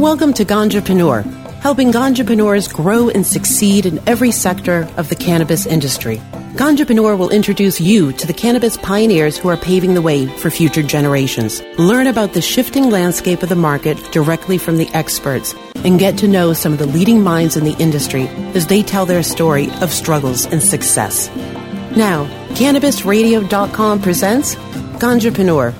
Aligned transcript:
Welcome 0.00 0.32
to 0.32 0.46
Ganjapreneur, 0.46 1.24
helping 1.60 1.92
Ganjapreneurs 1.92 2.72
grow 2.72 3.10
and 3.10 3.26
succeed 3.26 3.84
in 3.84 4.00
every 4.08 4.30
sector 4.30 4.88
of 4.96 5.10
the 5.10 5.14
cannabis 5.14 5.66
industry. 5.66 6.16
Ganjapreneur 6.54 7.18
will 7.18 7.28
introduce 7.28 7.82
you 7.82 8.10
to 8.14 8.26
the 8.26 8.32
cannabis 8.32 8.78
pioneers 8.78 9.36
who 9.36 9.50
are 9.50 9.58
paving 9.58 9.92
the 9.92 10.00
way 10.00 10.24
for 10.38 10.48
future 10.48 10.82
generations. 10.82 11.60
Learn 11.76 12.06
about 12.06 12.32
the 12.32 12.40
shifting 12.40 12.88
landscape 12.88 13.42
of 13.42 13.50
the 13.50 13.56
market 13.56 13.98
directly 14.10 14.56
from 14.56 14.78
the 14.78 14.88
experts 14.94 15.54
and 15.84 15.98
get 15.98 16.16
to 16.16 16.28
know 16.28 16.54
some 16.54 16.72
of 16.72 16.78
the 16.78 16.86
leading 16.86 17.22
minds 17.22 17.58
in 17.58 17.64
the 17.64 17.76
industry 17.76 18.26
as 18.54 18.68
they 18.68 18.82
tell 18.82 19.04
their 19.04 19.22
story 19.22 19.70
of 19.82 19.92
struggles 19.92 20.46
and 20.46 20.62
success. 20.62 21.28
Now, 21.94 22.24
CannabisRadio.com 22.54 24.00
presents 24.00 24.54
Ganjapreneur 24.96 25.74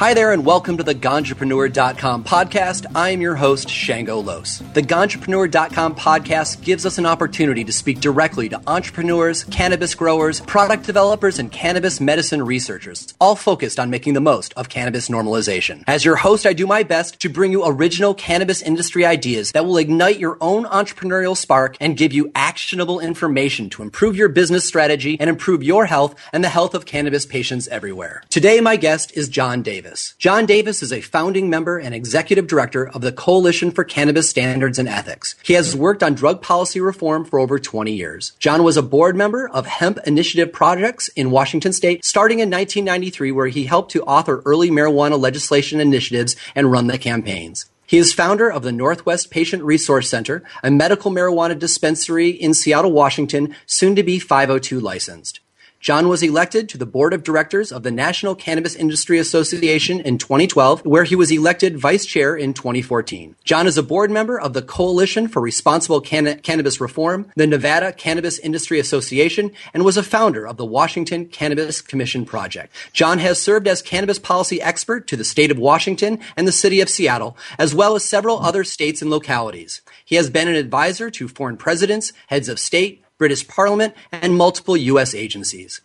Hi 0.00 0.14
there, 0.14 0.32
and 0.32 0.46
welcome 0.46 0.78
to 0.78 0.82
the 0.82 0.94
Ganjapreneur.com 0.94 2.24
podcast. 2.24 2.86
I 2.94 3.10
am 3.10 3.20
your 3.20 3.34
host, 3.34 3.68
Shango 3.68 4.18
Los. 4.20 4.60
The 4.72 4.80
Ganjapreneur.com 4.80 5.94
podcast 5.94 6.64
gives 6.64 6.86
us 6.86 6.96
an 6.96 7.04
opportunity 7.04 7.64
to 7.64 7.72
speak 7.74 8.00
directly 8.00 8.48
to 8.48 8.62
entrepreneurs, 8.66 9.44
cannabis 9.44 9.94
growers, 9.94 10.40
product 10.40 10.86
developers, 10.86 11.38
and 11.38 11.52
cannabis 11.52 12.00
medicine 12.00 12.40
researchers, 12.42 13.12
all 13.20 13.36
focused 13.36 13.78
on 13.78 13.90
making 13.90 14.14
the 14.14 14.22
most 14.22 14.54
of 14.54 14.70
cannabis 14.70 15.10
normalization. 15.10 15.84
As 15.86 16.02
your 16.02 16.16
host, 16.16 16.46
I 16.46 16.54
do 16.54 16.66
my 16.66 16.82
best 16.82 17.20
to 17.20 17.28
bring 17.28 17.52
you 17.52 17.66
original 17.66 18.14
cannabis 18.14 18.62
industry 18.62 19.04
ideas 19.04 19.52
that 19.52 19.66
will 19.66 19.76
ignite 19.76 20.18
your 20.18 20.38
own 20.40 20.64
entrepreneurial 20.64 21.36
spark 21.36 21.76
and 21.78 21.94
give 21.94 22.14
you 22.14 22.32
actionable 22.34 23.00
information 23.00 23.68
to 23.68 23.82
improve 23.82 24.16
your 24.16 24.30
business 24.30 24.66
strategy 24.66 25.18
and 25.20 25.28
improve 25.28 25.62
your 25.62 25.84
health 25.84 26.14
and 26.32 26.42
the 26.42 26.48
health 26.48 26.72
of 26.72 26.86
cannabis 26.86 27.26
patients 27.26 27.68
everywhere. 27.68 28.22
Today, 28.30 28.62
my 28.62 28.76
guest 28.76 29.12
is 29.14 29.28
John 29.28 29.60
Davis. 29.60 29.89
Davis. 29.90 30.14
John 30.18 30.46
Davis 30.46 30.82
is 30.84 30.92
a 30.92 31.00
founding 31.00 31.50
member 31.50 31.76
and 31.76 31.92
executive 31.92 32.46
director 32.46 32.88
of 32.88 33.00
the 33.00 33.10
Coalition 33.10 33.72
for 33.72 33.82
Cannabis 33.82 34.30
Standards 34.30 34.78
and 34.78 34.88
Ethics. 34.88 35.34
He 35.42 35.54
has 35.54 35.74
worked 35.74 36.04
on 36.04 36.14
drug 36.14 36.42
policy 36.42 36.80
reform 36.80 37.24
for 37.24 37.40
over 37.40 37.58
20 37.58 37.92
years. 37.92 38.32
John 38.38 38.62
was 38.62 38.76
a 38.76 38.82
board 38.82 39.16
member 39.16 39.48
of 39.48 39.66
Hemp 39.66 39.98
Initiative 40.06 40.52
Projects 40.52 41.08
in 41.08 41.32
Washington 41.32 41.72
State 41.72 42.04
starting 42.04 42.38
in 42.38 42.50
1993, 42.50 43.32
where 43.32 43.48
he 43.48 43.64
helped 43.64 43.90
to 43.90 44.02
author 44.04 44.42
early 44.44 44.70
marijuana 44.70 45.18
legislation 45.18 45.80
initiatives 45.80 46.36
and 46.54 46.70
run 46.70 46.86
the 46.86 46.96
campaigns. 46.96 47.66
He 47.84 47.98
is 47.98 48.12
founder 48.12 48.48
of 48.48 48.62
the 48.62 48.70
Northwest 48.70 49.32
Patient 49.32 49.64
Resource 49.64 50.08
Center, 50.08 50.44
a 50.62 50.70
medical 50.70 51.10
marijuana 51.10 51.58
dispensary 51.58 52.28
in 52.28 52.54
Seattle, 52.54 52.92
Washington, 52.92 53.56
soon 53.66 53.96
to 53.96 54.04
be 54.04 54.20
502 54.20 54.78
licensed. 54.78 55.39
John 55.80 56.08
was 56.08 56.22
elected 56.22 56.68
to 56.68 56.78
the 56.78 56.84
board 56.84 57.14
of 57.14 57.22
directors 57.22 57.72
of 57.72 57.84
the 57.84 57.90
National 57.90 58.34
Cannabis 58.34 58.74
Industry 58.74 59.18
Association 59.18 59.98
in 60.00 60.18
2012, 60.18 60.84
where 60.84 61.04
he 61.04 61.16
was 61.16 61.32
elected 61.32 61.78
vice 61.78 62.04
chair 62.04 62.36
in 62.36 62.52
2014. 62.52 63.34
John 63.44 63.66
is 63.66 63.78
a 63.78 63.82
board 63.82 64.10
member 64.10 64.38
of 64.38 64.52
the 64.52 64.60
Coalition 64.60 65.26
for 65.26 65.40
Responsible 65.40 66.02
Can- 66.02 66.38
Cannabis 66.40 66.82
Reform, 66.82 67.32
the 67.34 67.46
Nevada 67.46 67.94
Cannabis 67.94 68.38
Industry 68.38 68.78
Association, 68.78 69.52
and 69.72 69.82
was 69.82 69.96
a 69.96 70.02
founder 70.02 70.46
of 70.46 70.58
the 70.58 70.66
Washington 70.66 71.24
Cannabis 71.24 71.80
Commission 71.80 72.26
Project. 72.26 72.74
John 72.92 73.18
has 73.18 73.40
served 73.40 73.66
as 73.66 73.80
cannabis 73.80 74.18
policy 74.18 74.60
expert 74.60 75.06
to 75.06 75.16
the 75.16 75.24
state 75.24 75.50
of 75.50 75.58
Washington 75.58 76.18
and 76.36 76.46
the 76.46 76.52
city 76.52 76.82
of 76.82 76.90
Seattle, 76.90 77.38
as 77.58 77.74
well 77.74 77.94
as 77.94 78.04
several 78.04 78.40
other 78.40 78.64
states 78.64 79.00
and 79.00 79.10
localities. 79.10 79.80
He 80.04 80.16
has 80.16 80.28
been 80.28 80.46
an 80.46 80.56
advisor 80.56 81.08
to 81.08 81.26
foreign 81.26 81.56
presidents, 81.56 82.12
heads 82.26 82.50
of 82.50 82.58
state, 82.58 83.02
British 83.20 83.46
Parliament, 83.46 83.94
and 84.10 84.34
multiple 84.34 84.78
U.S. 84.78 85.14
agencies. 85.14 85.82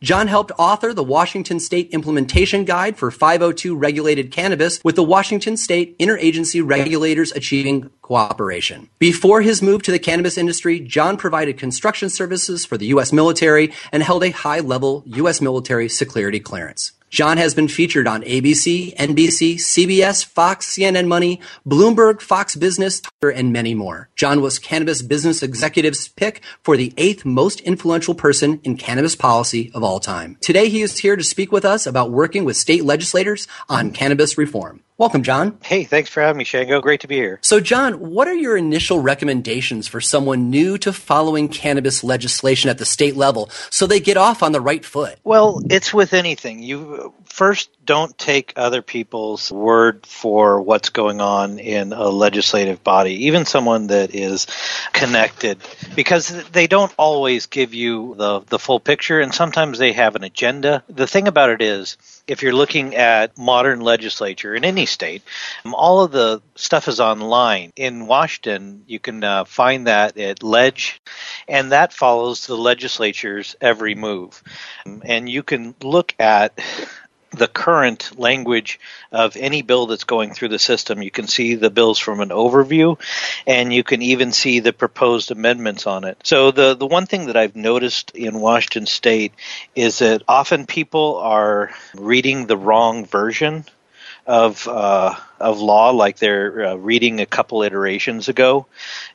John 0.00 0.28
helped 0.28 0.52
author 0.56 0.94
the 0.94 1.02
Washington 1.02 1.58
State 1.58 1.90
Implementation 1.90 2.64
Guide 2.64 2.96
for 2.96 3.10
502 3.10 3.76
regulated 3.76 4.30
cannabis 4.30 4.80
with 4.84 4.94
the 4.94 5.02
Washington 5.02 5.56
State 5.56 5.98
Interagency 5.98 6.62
Regulators 6.64 7.32
Achieving 7.32 7.90
Cooperation. 8.02 8.88
Before 9.00 9.42
his 9.42 9.60
move 9.60 9.82
to 9.82 9.90
the 9.90 9.98
cannabis 9.98 10.38
industry, 10.38 10.78
John 10.78 11.16
provided 11.16 11.58
construction 11.58 12.08
services 12.08 12.64
for 12.64 12.78
the 12.78 12.86
U.S. 12.86 13.12
military 13.12 13.72
and 13.90 14.04
held 14.04 14.22
a 14.22 14.30
high 14.30 14.60
level 14.60 15.02
U.S. 15.06 15.40
military 15.40 15.88
security 15.88 16.38
clearance. 16.38 16.92
John 17.08 17.38
has 17.38 17.54
been 17.54 17.68
featured 17.68 18.08
on 18.08 18.22
ABC, 18.22 18.94
NBC, 18.96 19.54
CBS, 19.54 20.24
Fox, 20.24 20.66
CNN 20.74 21.06
Money, 21.06 21.40
Bloomberg, 21.66 22.20
Fox 22.20 22.56
Business, 22.56 23.00
Twitter, 23.00 23.30
and 23.30 23.52
many 23.52 23.74
more. 23.74 24.08
John 24.16 24.40
was 24.40 24.58
Cannabis 24.58 25.02
Business 25.02 25.42
Executive's 25.42 26.08
pick 26.08 26.42
for 26.64 26.76
the 26.76 26.92
eighth 26.96 27.24
most 27.24 27.60
influential 27.60 28.14
person 28.14 28.60
in 28.64 28.76
cannabis 28.76 29.14
policy 29.14 29.70
of 29.72 29.84
all 29.84 30.00
time. 30.00 30.36
Today 30.40 30.68
he 30.68 30.82
is 30.82 30.98
here 30.98 31.16
to 31.16 31.22
speak 31.22 31.52
with 31.52 31.64
us 31.64 31.86
about 31.86 32.10
working 32.10 32.44
with 32.44 32.56
state 32.56 32.84
legislators 32.84 33.46
on 33.68 33.92
cannabis 33.92 34.36
reform. 34.36 34.82
Welcome, 34.98 35.24
John. 35.24 35.58
Hey, 35.62 35.84
thanks 35.84 36.08
for 36.08 36.22
having 36.22 36.38
me, 36.38 36.44
Shango. 36.44 36.80
Great 36.80 37.00
to 37.00 37.06
be 37.06 37.16
here. 37.16 37.38
So, 37.42 37.60
John, 37.60 37.94
what 37.94 38.28
are 38.28 38.34
your 38.34 38.56
initial 38.56 38.98
recommendations 38.98 39.86
for 39.86 40.00
someone 40.00 40.48
new 40.48 40.78
to 40.78 40.90
following 40.90 41.48
cannabis 41.48 42.02
legislation 42.02 42.70
at 42.70 42.78
the 42.78 42.86
state 42.86 43.14
level 43.14 43.50
so 43.68 43.86
they 43.86 44.00
get 44.00 44.16
off 44.16 44.42
on 44.42 44.52
the 44.52 44.60
right 44.60 44.82
foot? 44.82 45.18
Well, 45.22 45.60
it's 45.68 45.92
with 45.92 46.14
anything. 46.14 46.62
You 46.62 47.05
first 47.24 47.70
don't 47.84 48.16
take 48.18 48.54
other 48.56 48.82
people's 48.82 49.52
word 49.52 50.06
for 50.06 50.60
what's 50.60 50.90
going 50.90 51.20
on 51.20 51.58
in 51.58 51.92
a 51.92 52.08
legislative 52.08 52.82
body, 52.82 53.26
even 53.26 53.44
someone 53.44 53.88
that 53.88 54.14
is 54.14 54.46
connected, 54.92 55.58
because 55.94 56.28
they 56.50 56.66
don't 56.66 56.92
always 56.96 57.46
give 57.46 57.74
you 57.74 58.14
the, 58.16 58.40
the 58.40 58.58
full 58.58 58.80
picture, 58.80 59.20
and 59.20 59.34
sometimes 59.34 59.78
they 59.78 59.92
have 59.92 60.16
an 60.16 60.24
agenda. 60.24 60.82
The 60.88 61.06
thing 61.06 61.28
about 61.28 61.50
it 61.50 61.62
is, 61.62 61.96
if 62.26 62.42
you're 62.42 62.52
looking 62.52 62.96
at 62.96 63.38
modern 63.38 63.80
legislature 63.80 64.54
in 64.54 64.64
any 64.64 64.86
state, 64.86 65.22
um, 65.64 65.74
all 65.74 66.02
of 66.02 66.12
the 66.12 66.42
stuff 66.54 66.88
is 66.88 67.00
online. 67.00 67.72
In 67.76 68.06
Washington, 68.06 68.82
you 68.86 68.98
can 68.98 69.22
uh, 69.22 69.44
find 69.44 69.86
that 69.86 70.18
at 70.18 70.42
Ledge, 70.42 71.00
and 71.46 71.72
that 71.72 71.92
follows 71.92 72.46
the 72.46 72.56
legislature's 72.56 73.56
every 73.60 73.94
move. 73.94 74.42
Um, 74.84 75.02
and 75.04 75.28
you 75.28 75.42
can 75.42 75.74
look 75.82 76.14
at 76.18 76.58
the 77.30 77.48
current 77.48 78.18
language 78.18 78.78
of 79.12 79.36
any 79.36 79.62
bill 79.62 79.86
that's 79.86 80.04
going 80.04 80.32
through 80.32 80.48
the 80.48 80.58
system. 80.58 81.02
You 81.02 81.10
can 81.10 81.26
see 81.26 81.54
the 81.54 81.70
bills 81.70 81.98
from 81.98 82.20
an 82.20 82.30
overview, 82.30 82.98
and 83.46 83.72
you 83.72 83.82
can 83.82 84.02
even 84.02 84.32
see 84.32 84.60
the 84.60 84.72
proposed 84.72 85.30
amendments 85.30 85.86
on 85.86 86.04
it. 86.04 86.18
So 86.24 86.50
the 86.50 86.74
the 86.74 86.86
one 86.86 87.06
thing 87.06 87.26
that 87.26 87.36
I've 87.36 87.56
noticed 87.56 88.12
in 88.12 88.40
Washington 88.40 88.86
State 88.86 89.32
is 89.74 89.98
that 89.98 90.22
often 90.28 90.66
people 90.66 91.16
are 91.16 91.70
reading 91.94 92.46
the 92.46 92.56
wrong 92.56 93.04
version 93.04 93.64
of 94.26 94.66
uh, 94.66 95.14
of 95.40 95.60
law, 95.60 95.90
like 95.90 96.18
they're 96.18 96.66
uh, 96.66 96.74
reading 96.74 97.20
a 97.20 97.26
couple 97.26 97.62
iterations 97.62 98.28
ago, 98.28 98.66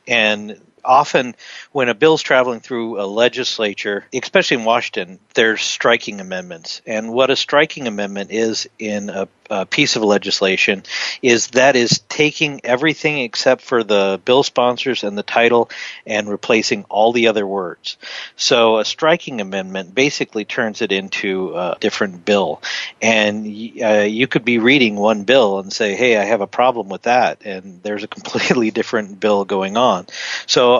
and 0.06 0.60
often 0.84 1.34
when 1.72 1.88
a 1.88 1.94
bill's 1.94 2.22
traveling 2.22 2.60
through 2.60 3.00
a 3.00 3.06
legislature, 3.06 4.04
especially 4.12 4.58
in 4.58 4.64
Washington, 4.64 5.18
there's 5.34 5.62
striking 5.62 6.20
amendments. 6.20 6.82
And 6.86 7.12
what 7.12 7.30
a 7.30 7.36
striking 7.36 7.86
amendment 7.86 8.30
is 8.30 8.68
in 8.78 9.10
a, 9.10 9.28
a, 9.50 9.66
piece 9.66 9.96
of 9.96 10.02
legislation 10.02 10.82
is 11.22 11.48
that 11.48 11.76
is 11.76 12.00
taking 12.08 12.60
everything 12.64 13.18
except 13.18 13.62
for 13.62 13.84
the 13.84 14.20
bill 14.24 14.42
sponsors 14.42 15.04
and 15.04 15.16
the 15.16 15.22
title 15.22 15.70
and 16.06 16.28
replacing 16.28 16.84
all 16.84 17.12
the 17.12 17.28
other 17.28 17.46
words. 17.46 17.96
So 18.36 18.78
a 18.78 18.84
striking 18.84 19.40
amendment 19.40 19.94
basically 19.94 20.44
turns 20.44 20.82
it 20.82 20.92
into 20.92 21.54
a 21.54 21.76
different 21.80 22.24
bill. 22.24 22.60
And 23.00 23.46
uh, 23.46 24.00
you 24.00 24.26
could 24.26 24.44
be 24.44 24.58
reading 24.58 24.96
one 24.96 25.24
bill 25.24 25.58
and 25.58 25.72
say, 25.72 25.94
hey, 25.94 26.16
I 26.16 26.24
have 26.24 26.40
a 26.40 26.46
problem 26.46 26.88
with 26.88 27.02
that. 27.02 27.42
And 27.44 27.82
there's 27.82 28.04
a 28.04 28.08
completely 28.08 28.70
different 28.82 29.20
bill 29.20 29.44
going 29.44 29.76
on. 29.76 30.06
So 30.46 30.71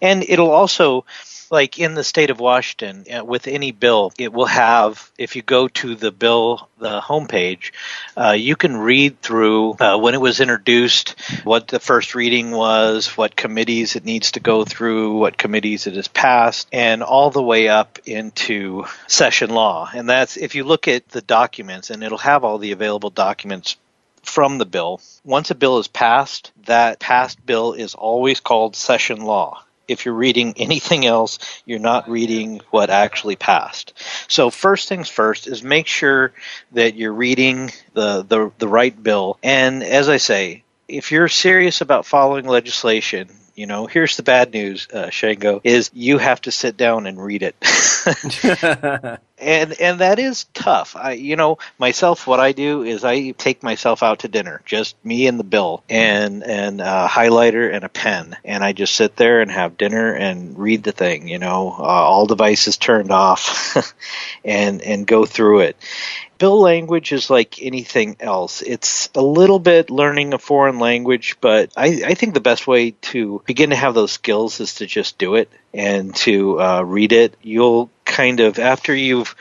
and 0.00 0.24
it'll 0.28 0.50
also 0.50 1.04
like 1.50 1.78
in 1.78 1.94
the 1.94 2.04
state 2.04 2.30
of 2.30 2.40
Washington, 2.40 3.04
uh, 3.10 3.24
with 3.24 3.46
any 3.46 3.70
bill, 3.72 4.12
it 4.18 4.32
will 4.32 4.46
have, 4.46 5.10
if 5.18 5.36
you 5.36 5.42
go 5.42 5.68
to 5.68 5.94
the 5.94 6.10
bill, 6.10 6.68
the 6.78 7.00
homepage, 7.00 7.72
uh, 8.16 8.32
you 8.32 8.56
can 8.56 8.76
read 8.76 9.20
through 9.20 9.74
uh, 9.74 9.96
when 9.96 10.14
it 10.14 10.20
was 10.20 10.40
introduced, 10.40 11.14
what 11.44 11.68
the 11.68 11.80
first 11.80 12.14
reading 12.14 12.50
was, 12.50 13.16
what 13.16 13.36
committees 13.36 13.96
it 13.96 14.04
needs 14.04 14.32
to 14.32 14.40
go 14.40 14.64
through, 14.64 15.16
what 15.18 15.38
committees 15.38 15.86
it 15.86 15.94
has 15.94 16.08
passed, 16.08 16.68
and 16.72 17.02
all 17.02 17.30
the 17.30 17.42
way 17.42 17.68
up 17.68 17.98
into 18.04 18.84
session 19.06 19.50
law. 19.50 19.88
And 19.94 20.08
that's, 20.08 20.36
if 20.36 20.54
you 20.54 20.64
look 20.64 20.88
at 20.88 21.08
the 21.08 21.22
documents, 21.22 21.90
and 21.90 22.02
it'll 22.02 22.18
have 22.18 22.44
all 22.44 22.58
the 22.58 22.72
available 22.72 23.10
documents 23.10 23.76
from 24.26 24.58
the 24.58 24.66
bill. 24.66 25.00
Once 25.24 25.50
a 25.50 25.54
bill 25.54 25.78
is 25.78 25.88
passed, 25.88 26.52
that 26.66 26.98
passed 26.98 27.44
bill 27.44 27.72
is 27.72 27.94
always 27.94 28.40
called 28.40 28.76
session 28.76 29.22
law. 29.22 29.62
If 29.86 30.04
you're 30.04 30.14
reading 30.14 30.54
anything 30.56 31.06
else, 31.06 31.38
you're 31.66 31.78
not 31.78 32.08
reading 32.08 32.60
what 32.70 32.90
actually 32.90 33.36
passed. 33.36 33.92
So 34.28 34.50
first 34.50 34.88
things 34.88 35.08
first 35.08 35.46
is 35.46 35.62
make 35.62 35.86
sure 35.86 36.32
that 36.72 36.94
you're 36.96 37.12
reading 37.12 37.70
the, 37.92 38.22
the, 38.22 38.52
the 38.58 38.68
right 38.68 39.00
bill. 39.00 39.38
And 39.42 39.82
as 39.82 40.08
I 40.08 40.16
say, 40.16 40.64
if 40.88 41.12
you're 41.12 41.28
serious 41.28 41.80
about 41.80 42.06
following 42.06 42.46
legislation, 42.46 43.28
you 43.54 43.66
know, 43.66 43.86
here's 43.86 44.16
the 44.16 44.22
bad 44.22 44.52
news, 44.52 44.88
uh, 44.92 45.10
Shango, 45.10 45.60
is 45.62 45.90
you 45.94 46.18
have 46.18 46.40
to 46.42 46.50
sit 46.50 46.76
down 46.76 47.06
and 47.06 47.22
read 47.22 47.42
it. 47.42 47.56
and 49.38 49.72
and 49.80 50.00
that 50.00 50.18
is 50.18 50.44
tough. 50.54 50.96
I 50.96 51.12
you 51.12 51.36
know 51.36 51.58
myself, 51.78 52.26
what 52.26 52.40
I 52.40 52.52
do 52.52 52.82
is 52.82 53.04
I 53.04 53.30
take 53.30 53.62
myself 53.62 54.02
out 54.02 54.20
to 54.20 54.28
dinner, 54.28 54.62
just 54.64 54.96
me 55.04 55.26
and 55.26 55.38
the 55.38 55.44
bill, 55.44 55.82
and 55.88 56.42
and 56.44 56.80
a 56.80 57.08
highlighter 57.08 57.72
and 57.72 57.84
a 57.84 57.88
pen, 57.88 58.36
and 58.44 58.62
I 58.62 58.72
just 58.72 58.94
sit 58.94 59.16
there 59.16 59.40
and 59.40 59.50
have 59.50 59.76
dinner 59.76 60.12
and 60.12 60.58
read 60.58 60.82
the 60.82 60.92
thing. 60.92 61.28
You 61.28 61.38
know, 61.38 61.74
uh, 61.78 61.82
all 61.82 62.26
devices 62.26 62.76
turned 62.76 63.10
off, 63.10 63.76
and 64.44 64.80
and 64.82 65.06
go 65.06 65.24
through 65.24 65.60
it. 65.60 65.76
Bill 66.38 66.60
language 66.60 67.12
is 67.12 67.30
like 67.30 67.62
anything 67.62 68.16
else. 68.20 68.60
It's 68.60 69.08
a 69.14 69.22
little 69.22 69.60
bit 69.60 69.88
learning 69.88 70.34
a 70.34 70.38
foreign 70.38 70.78
language, 70.78 71.36
but 71.40 71.72
I, 71.76 72.02
I 72.06 72.14
think 72.14 72.34
the 72.34 72.40
best 72.40 72.66
way 72.66 72.90
to 72.90 73.42
begin 73.46 73.70
to 73.70 73.76
have 73.76 73.94
those 73.94 74.12
skills 74.12 74.58
is 74.60 74.74
to 74.76 74.86
just 74.86 75.16
do 75.16 75.36
it 75.36 75.48
and 75.74 76.14
to 76.16 76.60
uh, 76.60 76.82
read 76.82 77.12
it. 77.12 77.36
You'll 77.42 77.90
kind 78.04 78.40
of, 78.40 78.58
after 78.58 78.94
you've 78.94 79.34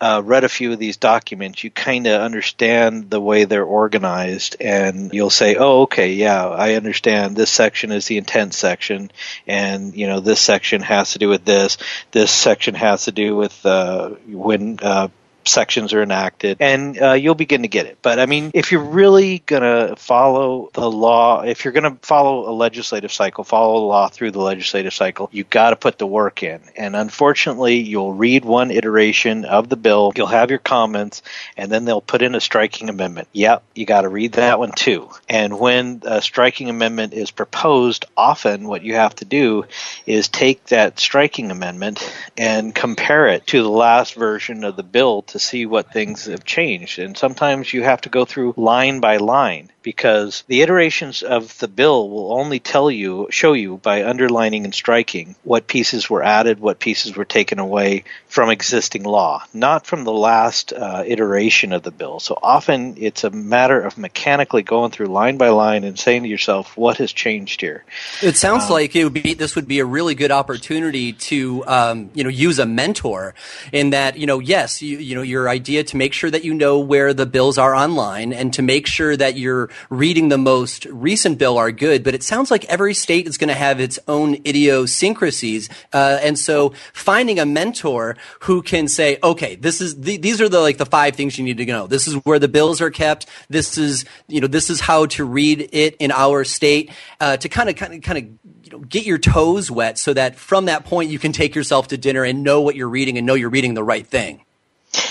uh, 0.00 0.22
read 0.24 0.44
a 0.44 0.48
few 0.48 0.72
of 0.72 0.78
these 0.78 0.96
documents, 0.96 1.62
you 1.62 1.70
kind 1.70 2.06
of 2.06 2.20
understand 2.22 3.10
the 3.10 3.20
way 3.20 3.44
they're 3.44 3.64
organized, 3.64 4.56
and 4.60 5.12
you'll 5.12 5.28
say, 5.28 5.56
"Oh, 5.56 5.82
okay, 5.82 6.14
yeah, 6.14 6.48
I 6.48 6.74
understand. 6.74 7.36
This 7.36 7.50
section 7.50 7.92
is 7.92 8.06
the 8.06 8.16
intent 8.16 8.54
section, 8.54 9.10
and 9.46 9.94
you 9.94 10.06
know 10.06 10.20
this 10.20 10.40
section 10.40 10.80
has 10.80 11.12
to 11.12 11.18
do 11.18 11.28
with 11.28 11.44
this. 11.44 11.76
This 12.12 12.30
section 12.30 12.74
has 12.74 13.04
to 13.04 13.12
do 13.12 13.36
with 13.36 13.66
uh, 13.66 14.10
when 14.26 14.78
uh, 14.80 15.08
sections 15.44 15.92
are 15.92 16.02
enacted, 16.02 16.58
and 16.60 17.00
uh, 17.00 17.12
you'll 17.12 17.34
begin 17.34 17.62
to 17.62 17.68
get 17.68 17.86
it. 17.86 17.98
But 18.02 18.18
I 18.18 18.26
mean, 18.26 18.50
if 18.54 18.72
you're 18.72 18.82
really 18.82 19.40
going 19.40 19.62
to 19.62 19.96
follow 19.96 20.70
the 20.72 20.90
law, 20.90 21.42
if 21.42 21.64
you're 21.64 21.72
going 21.72 21.90
to 21.90 21.98
follow 22.06 22.48
a 22.48 22.52
legislative 22.52 23.12
cycle, 23.12 23.44
follow 23.44 23.80
the 23.80 23.86
law 23.86 24.08
through 24.08 24.32
the 24.32 24.40
legislative 24.40 24.92
cycle, 24.92 25.28
you 25.32 25.44
got 25.44 25.70
to 25.70 25.76
put 25.76 25.98
the 25.98 26.06
work 26.06 26.42
in. 26.42 26.60
And 26.76 26.94
unfortunately, 26.96 27.80
you'll 27.80 28.12
read 28.12 28.44
one 28.44 28.70
iteration 28.70 29.44
of 29.44 29.68
the 29.68 29.76
bill, 29.76 30.12
you'll 30.16 30.26
have 30.26 30.50
your 30.50 30.58
comments, 30.58 31.22
and 31.56 31.70
then 31.70 31.84
they'll 31.84 32.00
put 32.00 32.22
in 32.22 32.34
a 32.34 32.40
striking 32.40 32.88
amendment. 32.88 33.28
Yep, 33.32 33.62
you 33.74 33.86
got 33.86 34.02
to 34.02 34.08
read 34.08 34.32
that 34.32 34.58
one 34.58 34.72
too. 34.72 35.08
And 35.28 35.58
when 35.58 36.02
a 36.04 36.22
striking 36.22 36.68
amendment 36.68 37.12
is 37.12 37.30
proposed, 37.30 38.04
often 38.16 38.68
what 38.68 38.82
you 38.82 38.94
have 38.94 39.14
to 39.16 39.24
do 39.24 39.64
is 40.06 40.28
take 40.28 40.64
that 40.66 40.98
striking 40.98 41.50
amendment 41.50 42.00
and 42.36 42.74
compare 42.74 43.28
it 43.28 43.46
to 43.48 43.62
the 43.62 43.68
last 43.68 44.14
version 44.14 44.64
of 44.64 44.76
the 44.76 44.82
bill 44.82 45.22
to 45.30 45.38
see 45.38 45.66
what 45.66 45.92
things 45.92 46.26
have 46.26 46.44
changed. 46.44 46.98
And 46.98 47.16
sometimes 47.16 47.72
you 47.72 47.82
have 47.82 48.02
to 48.02 48.08
go 48.08 48.24
through 48.24 48.54
line 48.56 49.00
by 49.00 49.16
line 49.18 49.70
because 49.82 50.44
the 50.46 50.60
iterations 50.60 51.22
of 51.22 51.56
the 51.58 51.68
bill 51.68 52.10
will 52.10 52.32
only 52.32 52.58
tell 52.58 52.90
you, 52.90 53.28
show 53.30 53.52
you 53.52 53.78
by 53.78 54.04
underlining 54.04 54.64
and 54.64 54.74
striking 54.74 55.34
what 55.42 55.66
pieces 55.66 56.10
were 56.10 56.22
added, 56.22 56.60
what 56.60 56.78
pieces 56.78 57.16
were 57.16 57.24
taken 57.24 57.58
away 57.58 58.04
from 58.28 58.50
existing 58.50 59.04
law, 59.04 59.42
not 59.54 59.86
from 59.86 60.04
the 60.04 60.12
last 60.12 60.72
uh, 60.72 61.02
iteration 61.06 61.72
of 61.72 61.82
the 61.82 61.90
bill. 61.90 62.20
So 62.20 62.38
often 62.42 62.96
it's 62.98 63.24
a 63.24 63.30
matter 63.30 63.80
of 63.80 63.96
mechanically 63.96 64.62
going 64.62 64.90
through 64.90 65.06
line 65.06 65.38
by 65.38 65.48
line 65.48 65.84
and 65.84 65.98
saying 65.98 66.24
to 66.24 66.28
yourself, 66.28 66.76
what 66.76 66.98
has 66.98 67.12
changed 67.12 67.60
here? 67.60 67.84
It 68.22 68.36
sounds 68.36 68.64
um, 68.64 68.72
like 68.72 68.94
it 68.94 69.04
would 69.04 69.14
be, 69.14 69.34
this 69.34 69.56
would 69.56 69.68
be 69.68 69.78
a 69.78 69.84
really 69.84 70.14
good 70.14 70.30
opportunity 70.30 71.14
to, 71.14 71.64
um, 71.66 72.10
you 72.14 72.24
know, 72.24 72.30
use 72.30 72.58
a 72.58 72.66
mentor 72.66 73.34
in 73.72 73.90
that, 73.90 74.18
you 74.18 74.26
know, 74.26 74.38
yes, 74.38 74.82
you, 74.82 74.98
you 74.98 75.14
know, 75.14 75.19
your 75.22 75.48
idea 75.48 75.84
to 75.84 75.96
make 75.96 76.12
sure 76.12 76.30
that 76.30 76.44
you 76.44 76.54
know 76.54 76.78
where 76.78 77.12
the 77.14 77.26
bills 77.26 77.58
are 77.58 77.74
online 77.74 78.32
and 78.32 78.52
to 78.54 78.62
make 78.62 78.86
sure 78.86 79.16
that 79.16 79.36
you're 79.36 79.70
reading 79.88 80.28
the 80.28 80.38
most 80.38 80.84
recent 80.86 81.38
bill 81.38 81.58
are 81.58 81.72
good, 81.72 82.02
but 82.02 82.14
it 82.14 82.22
sounds 82.22 82.50
like 82.50 82.64
every 82.66 82.94
state 82.94 83.26
is 83.26 83.38
going 83.38 83.48
to 83.48 83.54
have 83.54 83.80
its 83.80 83.98
own 84.08 84.34
idiosyncrasies. 84.46 85.68
Uh, 85.92 86.18
and 86.22 86.38
so 86.38 86.72
finding 86.92 87.38
a 87.38 87.46
mentor 87.46 88.16
who 88.40 88.62
can 88.62 88.88
say, 88.88 89.18
okay, 89.22 89.56
this 89.56 89.80
is, 89.80 90.00
the, 90.00 90.16
these 90.16 90.40
are 90.40 90.48
the, 90.48 90.60
like 90.60 90.78
the 90.78 90.86
five 90.86 91.16
things 91.16 91.38
you 91.38 91.44
need 91.44 91.58
to 91.58 91.66
know. 91.66 91.86
This 91.86 92.08
is 92.08 92.14
where 92.24 92.38
the 92.38 92.48
bills 92.48 92.80
are 92.80 92.90
kept. 92.90 93.26
This 93.48 93.78
is, 93.78 94.04
you 94.28 94.40
know, 94.40 94.46
this 94.46 94.70
is 94.70 94.80
how 94.80 95.06
to 95.06 95.24
read 95.24 95.68
it 95.72 95.96
in 95.96 96.10
our 96.10 96.44
state, 96.44 96.90
uh, 97.20 97.36
to 97.38 97.48
kind 97.48 97.68
of, 97.68 97.76
kind 97.76 97.94
of, 97.94 98.02
kind 98.02 98.18
of, 98.18 98.24
you 98.64 98.70
know, 98.70 98.78
get 98.80 99.04
your 99.04 99.18
toes 99.18 99.70
wet 99.70 99.98
so 99.98 100.14
that 100.14 100.36
from 100.36 100.66
that 100.66 100.84
point 100.84 101.10
you 101.10 101.18
can 101.18 101.32
take 101.32 101.54
yourself 101.54 101.88
to 101.88 101.96
dinner 101.96 102.24
and 102.24 102.42
know 102.42 102.60
what 102.60 102.76
you're 102.76 102.88
reading 102.88 103.18
and 103.18 103.26
know 103.26 103.34
you're 103.34 103.50
reading 103.50 103.74
the 103.74 103.84
right 103.84 104.06
thing. 104.06 104.44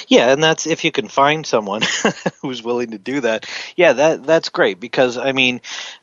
Yeah, 0.08 0.31
and 0.31 0.44
that's 0.44 0.68
if 0.68 0.84
you 0.84 0.92
can 0.92 1.08
find 1.08 1.46
someone 1.46 1.81
who's 2.42 2.64
willing 2.64 2.92
to 2.92 2.98
do 2.98 3.22
that. 3.22 3.48
Yeah, 3.76 3.94
that 3.94 4.24
that's 4.24 4.50
great 4.50 4.80
because 4.80 5.18
I 5.18 5.31
mean, 5.31 5.62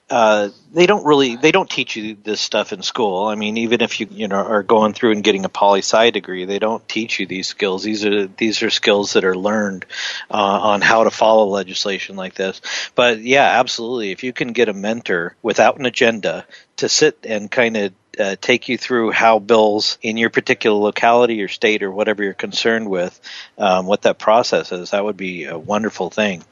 uh, 0.08 0.50
they 0.72 0.86
don't 0.86 1.04
really 1.04 1.36
they 1.36 1.50
don't 1.50 1.68
teach 1.68 1.96
you 1.96 2.16
this 2.22 2.40
stuff 2.40 2.72
in 2.72 2.82
school. 2.82 3.26
I 3.26 3.34
mean, 3.34 3.56
even 3.58 3.80
if 3.80 3.98
you 3.98 4.06
you 4.10 4.28
know 4.28 4.36
are 4.36 4.62
going 4.62 4.92
through 4.92 5.12
and 5.12 5.24
getting 5.24 5.44
a 5.44 5.48
poli 5.48 5.80
sci 5.80 6.10
degree, 6.10 6.44
they 6.44 6.60
don't 6.60 6.88
teach 6.88 7.18
you 7.18 7.26
these 7.26 7.48
skills. 7.48 7.82
These 7.82 8.04
are 8.04 8.26
these 8.28 8.62
are 8.62 8.70
skills 8.70 9.14
that 9.14 9.24
are 9.24 9.36
learned 9.36 9.84
uh, 10.30 10.34
on 10.36 10.80
how 10.80 11.04
to 11.04 11.10
follow 11.10 11.46
legislation 11.46 12.16
like 12.16 12.34
this. 12.34 12.60
But 12.94 13.20
yeah, 13.20 13.58
absolutely. 13.58 14.12
If 14.12 14.22
you 14.22 14.32
can 14.32 14.52
get 14.52 14.68
a 14.68 14.74
mentor 14.74 15.34
without 15.42 15.78
an 15.78 15.86
agenda 15.86 16.46
to 16.76 16.88
sit 16.88 17.18
and 17.24 17.50
kind 17.50 17.76
of 17.76 17.92
uh, 18.18 18.36
take 18.40 18.68
you 18.68 18.78
through 18.78 19.10
how 19.10 19.38
bills 19.38 19.98
in 20.02 20.16
your 20.16 20.30
particular 20.30 20.78
locality 20.78 21.42
or 21.42 21.48
state 21.48 21.82
or 21.82 21.90
whatever 21.90 22.22
you're 22.22 22.34
concerned 22.34 22.88
with, 22.88 23.18
um, 23.58 23.86
what 23.86 24.02
that 24.02 24.18
process 24.18 24.72
is. 24.72 24.90
That 24.90 25.04
would 25.04 25.16
be 25.16 25.44
a 25.44 25.58
wonderful 25.58 26.10
thing. 26.10 26.42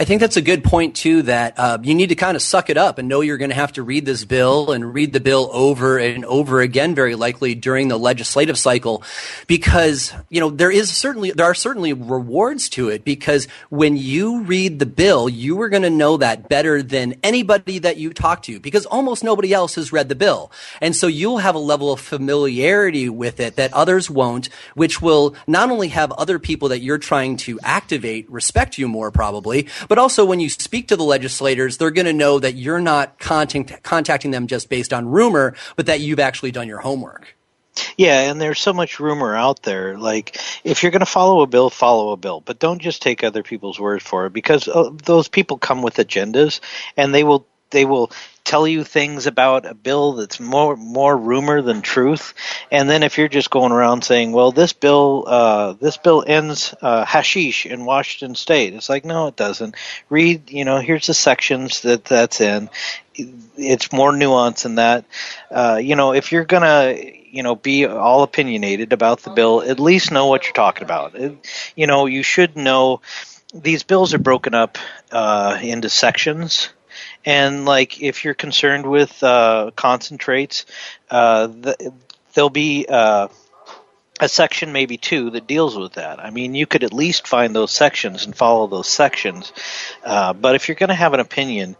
I 0.00 0.04
think 0.04 0.20
that's 0.20 0.36
a 0.36 0.42
good 0.42 0.62
point 0.62 0.94
too. 0.94 1.22
That 1.22 1.58
uh, 1.58 1.78
you 1.82 1.92
need 1.92 2.10
to 2.10 2.14
kind 2.14 2.36
of 2.36 2.42
suck 2.42 2.70
it 2.70 2.76
up 2.76 2.98
and 2.98 3.08
know 3.08 3.20
you're 3.20 3.36
going 3.36 3.50
to 3.50 3.56
have 3.56 3.72
to 3.72 3.82
read 3.82 4.06
this 4.06 4.24
bill 4.24 4.70
and 4.70 4.94
read 4.94 5.12
the 5.12 5.18
bill 5.18 5.50
over 5.52 5.98
and 5.98 6.24
over 6.24 6.60
again, 6.60 6.94
very 6.94 7.16
likely 7.16 7.56
during 7.56 7.88
the 7.88 7.98
legislative 7.98 8.56
cycle, 8.56 9.02
because 9.48 10.12
you 10.28 10.38
know 10.38 10.50
there 10.50 10.70
is 10.70 10.88
certainly 10.96 11.32
there 11.32 11.46
are 11.46 11.54
certainly 11.54 11.94
rewards 11.94 12.68
to 12.70 12.90
it. 12.90 13.04
Because 13.04 13.48
when 13.70 13.96
you 13.96 14.42
read 14.42 14.78
the 14.78 14.86
bill, 14.86 15.28
you 15.28 15.60
are 15.62 15.68
going 15.68 15.82
to 15.82 15.90
know 15.90 16.16
that 16.18 16.48
better 16.48 16.80
than 16.80 17.16
anybody 17.24 17.80
that 17.80 17.96
you 17.96 18.12
talk 18.12 18.42
to, 18.44 18.60
because 18.60 18.86
almost 18.86 19.24
nobody 19.24 19.52
else 19.52 19.74
has 19.74 19.92
read 19.92 20.08
the 20.08 20.14
bill, 20.14 20.52
and 20.80 20.94
so 20.94 21.08
you'll 21.08 21.38
have 21.38 21.56
a 21.56 21.58
level 21.58 21.92
of 21.92 21.98
familiarity 21.98 23.08
with 23.08 23.40
it 23.40 23.56
that 23.56 23.72
others 23.74 24.08
won't, 24.08 24.48
which 24.74 25.02
will 25.02 25.34
not 25.48 25.72
only 25.72 25.88
have 25.88 26.12
other 26.12 26.38
people 26.38 26.68
that 26.68 26.82
you're 26.82 26.98
trying 26.98 27.36
to 27.36 27.58
activate 27.64 28.30
respect 28.30 28.78
you 28.78 28.86
more, 28.86 29.10
probably 29.10 29.66
but 29.88 29.98
also, 29.98 30.24
when 30.24 30.40
you 30.40 30.48
speak 30.48 30.88
to 30.88 30.96
the 30.96 31.04
legislators, 31.04 31.76
they're 31.76 31.90
going 31.90 32.06
to 32.06 32.12
know 32.12 32.38
that 32.38 32.54
you're 32.54 32.80
not 32.80 33.18
contact, 33.18 33.82
contacting 33.82 34.30
them 34.30 34.46
just 34.46 34.68
based 34.68 34.92
on 34.92 35.08
rumor, 35.08 35.54
but 35.76 35.86
that 35.86 36.00
you've 36.00 36.20
actually 36.20 36.50
done 36.50 36.68
your 36.68 36.80
homework. 36.80 37.34
Yeah, 37.96 38.30
and 38.30 38.40
there's 38.40 38.60
so 38.60 38.72
much 38.72 39.00
rumor 39.00 39.34
out 39.34 39.62
there. 39.62 39.96
Like, 39.98 40.36
if 40.64 40.82
you're 40.82 40.92
going 40.92 41.00
to 41.00 41.06
follow 41.06 41.42
a 41.42 41.46
bill, 41.46 41.70
follow 41.70 42.10
a 42.10 42.16
bill, 42.16 42.40
but 42.40 42.58
don't 42.58 42.80
just 42.80 43.02
take 43.02 43.22
other 43.22 43.42
people's 43.42 43.78
word 43.78 44.02
for 44.02 44.26
it 44.26 44.32
because 44.32 44.68
uh, 44.68 44.90
those 45.04 45.28
people 45.28 45.58
come 45.58 45.82
with 45.82 45.96
agendas, 45.96 46.60
and 46.96 47.14
they 47.14 47.24
will 47.24 47.46
they 47.70 47.84
will 47.84 48.10
tell 48.48 48.66
you 48.66 48.82
things 48.82 49.26
about 49.26 49.66
a 49.66 49.74
bill 49.74 50.14
that's 50.14 50.40
more 50.40 50.74
more 50.74 51.14
rumor 51.14 51.60
than 51.60 51.82
truth. 51.82 52.32
And 52.70 52.88
then 52.88 53.02
if 53.02 53.18
you're 53.18 53.28
just 53.28 53.50
going 53.50 53.72
around 53.72 54.04
saying, 54.04 54.32
"Well, 54.32 54.52
this 54.52 54.72
bill 54.72 55.24
uh, 55.26 55.72
this 55.74 55.98
bill 55.98 56.24
ends 56.26 56.74
uh, 56.80 57.04
hashish 57.04 57.66
in 57.66 57.84
Washington 57.84 58.34
State," 58.34 58.72
it's 58.72 58.88
like, 58.88 59.04
no, 59.04 59.26
it 59.26 59.36
doesn't. 59.36 59.74
Read, 60.08 60.50
you 60.50 60.64
know, 60.64 60.78
here's 60.78 61.06
the 61.06 61.14
sections 61.14 61.82
that 61.82 62.06
that's 62.06 62.40
in. 62.40 62.70
It's 63.14 63.92
more 63.92 64.12
nuanced 64.12 64.62
than 64.62 64.76
that. 64.76 65.04
Uh, 65.50 65.78
you 65.82 65.96
know, 65.96 66.12
if 66.14 66.32
you're 66.32 66.44
gonna 66.44 66.94
you 67.30 67.42
know 67.42 67.54
be 67.54 67.84
all 67.84 68.22
opinionated 68.22 68.94
about 68.94 69.20
the 69.20 69.30
bill 69.30 69.60
at 69.60 69.78
least 69.78 70.10
know 70.10 70.26
what 70.26 70.44
you're 70.44 70.54
talking 70.54 70.84
about 70.84 71.14
it, 71.14 71.36
you 71.76 71.86
know 71.86 72.06
you 72.06 72.22
should 72.22 72.56
know 72.56 73.02
these 73.52 73.82
bills 73.82 74.14
are 74.14 74.18
broken 74.18 74.54
up 74.54 74.78
uh, 75.10 75.58
into 75.62 75.88
sections 75.88 76.70
and 77.28 77.66
like 77.66 78.00
if 78.00 78.24
you're 78.24 78.32
concerned 78.32 78.86
with 78.86 79.22
uh, 79.22 79.70
concentrates, 79.76 80.64
uh, 81.10 81.48
the, 81.48 81.92
there'll 82.32 82.48
be 82.48 82.86
uh, 82.88 83.28
a 84.18 84.28
section, 84.30 84.72
maybe 84.72 84.96
two, 84.96 85.28
that 85.30 85.46
deals 85.46 85.76
with 85.76 85.92
that. 85.92 86.20
I 86.24 86.30
mean, 86.30 86.54
you 86.54 86.64
could 86.64 86.84
at 86.84 86.92
least 86.94 87.28
find 87.28 87.54
those 87.54 87.70
sections 87.70 88.24
and 88.24 88.34
follow 88.34 88.66
those 88.66 88.88
sections. 88.88 89.52
Uh, 90.02 90.32
but 90.32 90.54
if 90.54 90.68
you're 90.68 90.74
going 90.74 90.88
to 90.88 90.94
have 90.94 91.12
an 91.12 91.20
opinion, 91.20 91.76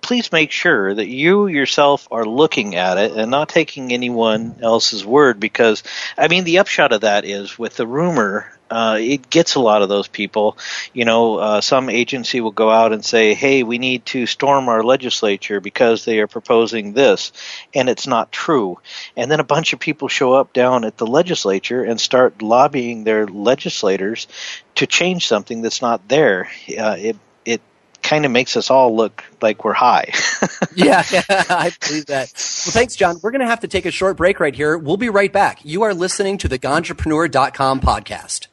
please 0.00 0.32
make 0.32 0.50
sure 0.50 0.92
that 0.92 1.06
you 1.06 1.46
yourself 1.46 2.08
are 2.10 2.24
looking 2.24 2.74
at 2.74 2.98
it 2.98 3.12
and 3.12 3.30
not 3.30 3.48
taking 3.48 3.92
anyone 3.92 4.56
else's 4.60 5.06
word 5.06 5.38
because, 5.38 5.84
I 6.18 6.26
mean, 6.26 6.42
the 6.42 6.58
upshot 6.58 6.92
of 6.92 7.02
that 7.02 7.24
is 7.24 7.56
with 7.56 7.76
the 7.76 7.86
rumor 7.86 8.52
uh, 8.70 8.98
it 9.00 9.28
gets 9.28 9.56
a 9.56 9.60
lot 9.60 9.82
of 9.82 9.88
those 9.88 10.06
people. 10.08 10.56
You 10.92 11.04
know, 11.04 11.36
uh, 11.36 11.60
some 11.60 11.90
agency 11.90 12.40
will 12.40 12.52
go 12.52 12.70
out 12.70 12.92
and 12.92 13.04
say, 13.04 13.34
"Hey, 13.34 13.62
we 13.62 13.78
need 13.78 14.06
to 14.06 14.26
storm 14.26 14.68
our 14.68 14.84
legislature 14.84 15.60
because 15.60 16.04
they 16.04 16.20
are 16.20 16.26
proposing 16.28 16.92
this," 16.92 17.32
and 17.74 17.88
it's 17.88 18.06
not 18.06 18.30
true. 18.30 18.78
And 19.16 19.30
then 19.30 19.40
a 19.40 19.44
bunch 19.44 19.72
of 19.72 19.80
people 19.80 20.08
show 20.08 20.32
up 20.34 20.52
down 20.52 20.84
at 20.84 20.96
the 20.98 21.06
legislature 21.06 21.82
and 21.82 22.00
start 22.00 22.42
lobbying 22.42 23.04
their 23.04 23.26
legislators 23.26 24.28
to 24.76 24.86
change 24.86 25.26
something 25.26 25.62
that's 25.62 25.82
not 25.82 26.08
there. 26.08 26.48
Uh, 26.78 26.96
it 26.98 27.16
it 27.44 27.60
kind 28.02 28.24
of 28.24 28.30
makes 28.30 28.56
us 28.56 28.70
all 28.70 28.94
look 28.94 29.24
like 29.42 29.64
we're 29.64 29.72
high. 29.72 30.12
yeah, 30.74 31.02
yeah, 31.10 31.22
I 31.28 31.72
believe 31.86 32.06
that. 32.06 32.32
Well, 32.34 32.72
thanks, 32.72 32.94
John. 32.94 33.18
We're 33.22 33.30
going 33.32 33.40
to 33.40 33.46
have 33.46 33.60
to 33.60 33.68
take 33.68 33.86
a 33.86 33.90
short 33.90 34.16
break 34.16 34.40
right 34.40 34.54
here. 34.54 34.78
We'll 34.78 34.96
be 34.96 35.08
right 35.08 35.32
back. 35.32 35.64
You 35.64 35.82
are 35.82 35.94
listening 35.94 36.38
to 36.38 36.48
the 36.48 36.58
Ganjapreneur.com 36.58 37.80
podcast. 37.80 38.49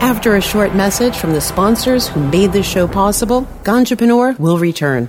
After 0.00 0.34
a 0.34 0.40
short 0.40 0.74
message 0.74 1.16
from 1.16 1.34
the 1.34 1.40
sponsors 1.40 2.08
who 2.08 2.28
made 2.30 2.52
this 2.52 2.66
show 2.66 2.88
possible, 2.88 3.46
Ganjapreneur 3.62 4.36
will 4.38 4.58
return. 4.58 5.08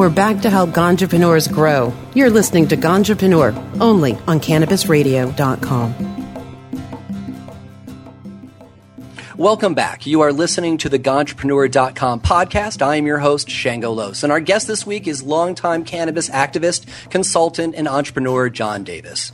We're 0.00 0.08
back 0.08 0.40
to 0.40 0.48
help 0.48 0.70
Ganjapreneurs 0.70 1.52
grow. 1.52 1.92
You're 2.14 2.30
listening 2.30 2.68
to 2.68 2.76
Ganjapreneur 2.78 3.80
only 3.82 4.14
on 4.26 4.40
CannabisRadio.com. 4.40 5.94
Welcome 9.36 9.74
back. 9.74 10.06
You 10.06 10.22
are 10.22 10.32
listening 10.32 10.78
to 10.78 10.88
the 10.88 10.98
Ganjapreneur.com 10.98 12.20
podcast. 12.22 12.80
I 12.80 12.96
am 12.96 13.06
your 13.06 13.18
host, 13.18 13.50
Shango 13.50 13.92
Los. 13.92 14.22
And 14.22 14.32
our 14.32 14.40
guest 14.40 14.66
this 14.66 14.86
week 14.86 15.06
is 15.06 15.22
longtime 15.22 15.84
cannabis 15.84 16.30
activist, 16.30 16.86
consultant, 17.10 17.74
and 17.74 17.86
entrepreneur 17.86 18.48
John 18.48 18.84
Davis. 18.84 19.32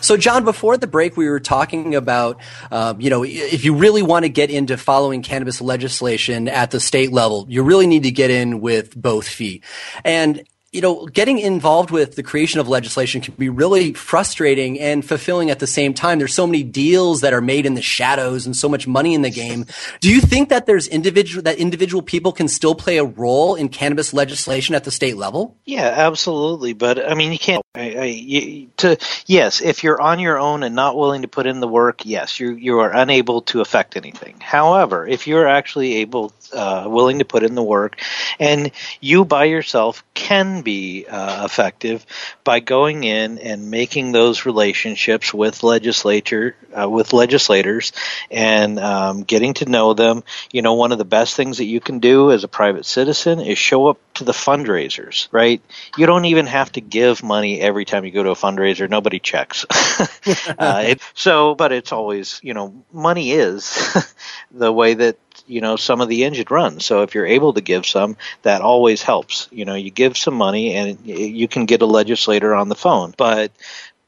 So, 0.00 0.16
John, 0.16 0.44
before 0.44 0.76
the 0.76 0.86
break, 0.86 1.16
we 1.16 1.28
were 1.28 1.40
talking 1.40 1.94
about, 1.94 2.40
uh, 2.70 2.94
you 2.98 3.10
know, 3.10 3.24
if 3.24 3.64
you 3.64 3.74
really 3.74 4.02
want 4.02 4.24
to 4.24 4.28
get 4.28 4.50
into 4.50 4.76
following 4.76 5.22
cannabis 5.22 5.60
legislation 5.60 6.48
at 6.48 6.70
the 6.70 6.80
state 6.80 7.12
level, 7.12 7.46
you 7.48 7.62
really 7.62 7.86
need 7.86 8.04
to 8.04 8.10
get 8.10 8.30
in 8.30 8.60
with 8.60 8.94
both 9.00 9.28
feet. 9.28 9.64
And 10.04 10.44
you 10.70 10.82
know, 10.82 11.06
getting 11.06 11.38
involved 11.38 11.90
with 11.90 12.14
the 12.16 12.22
creation 12.22 12.60
of 12.60 12.68
legislation 12.68 13.22
can 13.22 13.32
be 13.34 13.48
really 13.48 13.94
frustrating 13.94 14.78
and 14.78 15.02
fulfilling 15.02 15.50
at 15.50 15.60
the 15.60 15.66
same 15.66 15.94
time. 15.94 16.18
There's 16.18 16.34
so 16.34 16.46
many 16.46 16.62
deals 16.62 17.22
that 17.22 17.32
are 17.32 17.40
made 17.40 17.64
in 17.64 17.72
the 17.72 17.80
shadows 17.80 18.44
and 18.44 18.54
so 18.54 18.68
much 18.68 18.86
money 18.86 19.14
in 19.14 19.22
the 19.22 19.30
game. 19.30 19.64
Do 20.00 20.10
you 20.10 20.20
think 20.20 20.50
that 20.50 20.66
there's 20.66 20.86
individual 20.86 21.42
that 21.44 21.56
individual 21.56 22.02
people 22.02 22.32
can 22.32 22.48
still 22.48 22.74
play 22.74 22.98
a 22.98 23.04
role 23.04 23.54
in 23.54 23.70
cannabis 23.70 24.12
legislation 24.12 24.74
at 24.74 24.84
the 24.84 24.90
state 24.90 25.16
level? 25.16 25.56
Yeah, 25.64 25.90
absolutely. 25.96 26.74
But 26.74 27.10
I 27.10 27.14
mean, 27.14 27.32
you 27.32 27.38
can't. 27.38 27.62
I, 27.74 27.94
I, 27.94 28.04
you, 28.04 28.70
to 28.78 28.98
yes, 29.24 29.62
if 29.62 29.82
you're 29.82 30.00
on 30.00 30.18
your 30.18 30.38
own 30.38 30.62
and 30.62 30.74
not 30.74 30.98
willing 30.98 31.22
to 31.22 31.28
put 31.28 31.46
in 31.46 31.60
the 31.60 31.68
work, 31.68 32.04
yes, 32.04 32.38
you 32.38 32.52
you 32.52 32.80
are 32.80 32.92
unable 32.92 33.40
to 33.42 33.62
affect 33.62 33.96
anything. 33.96 34.36
However, 34.40 35.06
if 35.06 35.26
you're 35.26 35.46
actually 35.46 35.94
able, 35.96 36.32
uh, 36.52 36.84
willing 36.88 37.20
to 37.20 37.24
put 37.24 37.42
in 37.42 37.54
the 37.54 37.62
work, 37.62 37.98
and 38.38 38.70
you 39.00 39.24
by 39.24 39.44
yourself 39.44 40.04
can 40.12 40.57
be 40.62 41.06
uh, 41.06 41.44
effective 41.44 42.04
by 42.44 42.60
going 42.60 43.04
in 43.04 43.38
and 43.38 43.70
making 43.70 44.12
those 44.12 44.46
relationships 44.46 45.32
with 45.32 45.62
legislature 45.62 46.56
uh, 46.78 46.88
with 46.88 47.12
legislators 47.12 47.92
and 48.30 48.78
um, 48.78 49.22
getting 49.22 49.54
to 49.54 49.66
know 49.66 49.94
them. 49.94 50.24
You 50.52 50.62
know, 50.62 50.74
one 50.74 50.92
of 50.92 50.98
the 50.98 51.04
best 51.04 51.36
things 51.36 51.58
that 51.58 51.64
you 51.64 51.80
can 51.80 51.98
do 51.98 52.32
as 52.32 52.44
a 52.44 52.48
private 52.48 52.86
citizen 52.86 53.40
is 53.40 53.58
show 53.58 53.88
up 53.88 53.98
to 54.14 54.24
the 54.24 54.32
fundraisers. 54.32 55.28
Right? 55.30 55.62
You 55.96 56.06
don't 56.06 56.24
even 56.26 56.46
have 56.46 56.72
to 56.72 56.80
give 56.80 57.22
money 57.22 57.60
every 57.60 57.84
time 57.84 58.04
you 58.04 58.10
go 58.10 58.22
to 58.22 58.30
a 58.30 58.34
fundraiser. 58.34 58.88
Nobody 58.88 59.18
checks. 59.18 59.64
uh, 60.58 60.82
it, 60.86 61.00
so, 61.14 61.54
but 61.54 61.72
it's 61.72 61.92
always 61.92 62.40
you 62.42 62.54
know, 62.54 62.84
money 62.92 63.32
is 63.32 63.96
the 64.50 64.72
way 64.72 64.94
that 64.94 65.16
you 65.48 65.60
know 65.60 65.76
some 65.76 66.00
of 66.00 66.08
the 66.08 66.24
engine 66.24 66.46
runs. 66.50 66.84
So 66.84 67.02
if 67.02 67.14
you're 67.14 67.26
able 67.26 67.54
to 67.54 67.60
give 67.60 67.86
some, 67.86 68.16
that 68.42 68.60
always 68.60 69.02
helps. 69.02 69.48
You 69.50 69.64
know, 69.64 69.74
you 69.74 69.90
give 69.90 70.16
some 70.16 70.34
money 70.34 70.74
and 70.74 70.98
you 71.04 71.48
can 71.48 71.66
get 71.66 71.82
a 71.82 71.86
legislator 71.86 72.54
on 72.54 72.68
the 72.68 72.74
phone. 72.74 73.14
But 73.16 73.52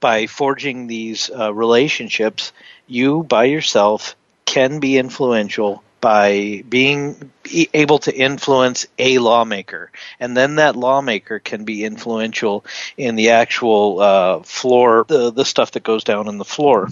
by 0.01 0.27
forging 0.27 0.87
these 0.87 1.31
uh, 1.31 1.53
relationships, 1.53 2.53
you 2.87 3.23
by 3.23 3.45
yourself 3.45 4.17
can 4.45 4.81
be 4.81 4.99
influential 4.99 5.83
by 6.01 6.65
being 6.69 7.31
able 7.73 7.99
to 8.01 8.15
influence 8.15 8.87
a 8.99 9.19
lawmaker, 9.19 9.91
and 10.19 10.37
then 10.37 10.57
that 10.57 10.77
lawmaker 10.77 11.39
can 11.39 11.65
be 11.65 11.85
influential 11.85 12.65
in 12.97 13.17
the 13.17 13.31
actual 13.31 14.01
uh, 14.01 14.41
floor, 14.41 15.05
the 15.09 15.31
the 15.31 15.45
stuff 15.45 15.73
that 15.73 15.83
goes 15.83 16.05
down 16.05 16.29
on 16.29 16.39
the 16.39 16.45
floor. 16.45 16.89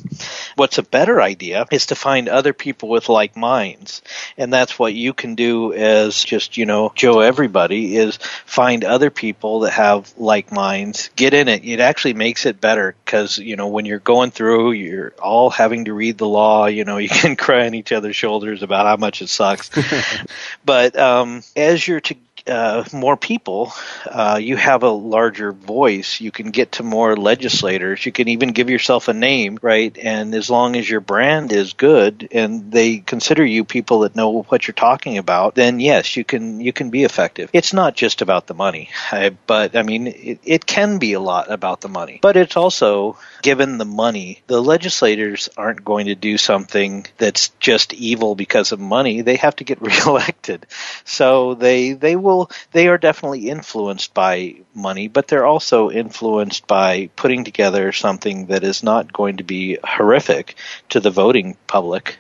What's 0.57 0.79
a 0.79 0.83
better 0.83 1.21
idea 1.21 1.67
is 1.71 1.87
to 1.87 1.95
find 1.95 2.29
other 2.29 2.53
people 2.53 2.89
with 2.89 3.09
like 3.09 3.37
minds, 3.37 4.03
and 4.37 4.53
that's 4.53 4.79
what 4.79 4.95
you 4.95 5.13
can 5.13 5.35
do 5.35 5.73
as 5.73 6.23
just 6.23 6.57
you 6.57 6.67
know 6.67 6.93
Joe 6.95 7.21
everybody 7.21 7.97
is 7.97 8.17
find 8.47 8.85
other 8.85 9.11
people 9.11 9.61
that 9.61 9.73
have 9.73 10.13
like 10.17 10.53
minds, 10.53 11.11
get 11.17 11.35
in 11.35 11.49
it. 11.49 11.65
It 11.65 11.81
actually 11.81 12.15
makes 12.15 12.47
it 12.47 12.61
better 12.61 12.95
because 13.05 13.39
you 13.39 13.57
know 13.57 13.69
when 13.69 13.85
you're 13.85 13.99
going 13.99 14.31
through, 14.31 14.73
you're 14.73 15.13
all 15.21 15.51
having 15.51 15.87
to 15.87 15.95
read 15.95 16.19
the 16.19 16.29
law. 16.29 16.67
You 16.67 16.85
know 16.85 16.97
you 16.99 17.09
can 17.09 17.37
cry 17.37 17.67
on 17.67 17.75
each 17.75 17.93
other's 17.93 18.17
shoulders 18.17 18.63
about 18.63 18.87
how 18.87 18.97
much 18.97 19.23
it 19.23 19.29
sucks. 19.29 19.71
but 20.65 20.99
um, 20.99 21.43
as 21.57 21.87
you're 21.87 22.01
to 22.01 22.15
uh, 22.49 22.85
more 22.93 23.17
people, 23.17 23.73
uh, 24.07 24.39
you 24.41 24.57
have 24.57 24.83
a 24.83 24.91
larger 24.91 25.53
voice. 25.53 26.21
You 26.21 26.31
can 26.31 26.51
get 26.51 26.73
to 26.73 26.83
more 26.83 27.17
legislators. 27.17 28.05
You 28.05 28.13
can 28.13 28.29
even 28.29 28.51
give 28.51 28.71
yourself 28.71 29.09
a 29.09 29.15
name, 29.15 29.59
right? 29.63 29.97
And 29.99 30.35
as 30.35 30.51
long 30.51 30.77
as 30.77 30.89
your 30.89 31.01
brand 31.01 31.53
is 31.53 31.73
good 31.73 32.29
and 32.33 32.71
they 32.73 32.99
consider 32.99 33.45
you 33.45 33.65
people 33.65 34.01
that 34.01 34.17
know 34.17 34.43
what 34.43 34.67
you're 34.67 34.75
talking 34.75 35.19
about, 35.19 35.55
then 35.55 35.81
yes, 35.81 36.17
you 36.17 36.25
can 36.25 36.61
you 36.61 36.73
can 36.73 36.91
be 36.91 37.05
effective. 37.05 37.51
It's 37.53 37.73
not 37.73 37.95
just 37.95 38.23
about 38.23 38.47
the 38.47 38.55
money, 38.55 38.91
I, 39.13 39.31
but 39.47 39.77
I 39.77 39.83
mean, 39.83 40.07
it, 40.07 40.41
it 40.45 40.67
can 40.67 40.99
be 40.99 41.13
a 41.13 41.21
lot 41.21 41.51
about 41.51 41.81
the 41.81 41.89
money. 41.89 42.19
But 42.23 42.37
it's 42.37 42.57
also 42.57 43.17
given 43.43 43.79
the 43.79 43.85
money, 43.85 44.43
the 44.47 44.61
legislators 44.63 45.49
aren't 45.57 45.85
going 45.85 46.07
to 46.07 46.15
do 46.15 46.39
something 46.39 47.07
that's 47.19 47.51
just 47.61 47.95
evil 47.95 48.35
because 48.35 48.73
of 48.73 48.81
money. 48.81 49.23
They 49.23 49.37
have 49.37 49.57
to 49.57 49.65
get 49.65 49.81
reelected, 49.91 50.67
so 51.05 51.55
they 51.55 51.93
they 51.93 52.17
will 52.17 52.38
people 52.47 52.57
they 52.73 52.89
are 52.89 52.99
definitely 52.99 53.49
influenced 53.49 54.15
by 54.15 54.57
money, 54.75 55.09
but 55.09 55.29
they're 55.29 55.47
also 55.47 55.91
influenced 55.91 56.67
by 56.67 57.11
putting 57.17 57.45
together 57.45 57.93
something 57.93 58.47
that 58.47 58.65
is 58.65 58.83
not 58.83 59.13
going 59.13 59.39
to 59.39 59.45
be 59.45 59.79
horrific 59.85 60.57
to 60.91 61.01
the 61.01 61.11
voting 61.11 61.57
public. 61.67 62.19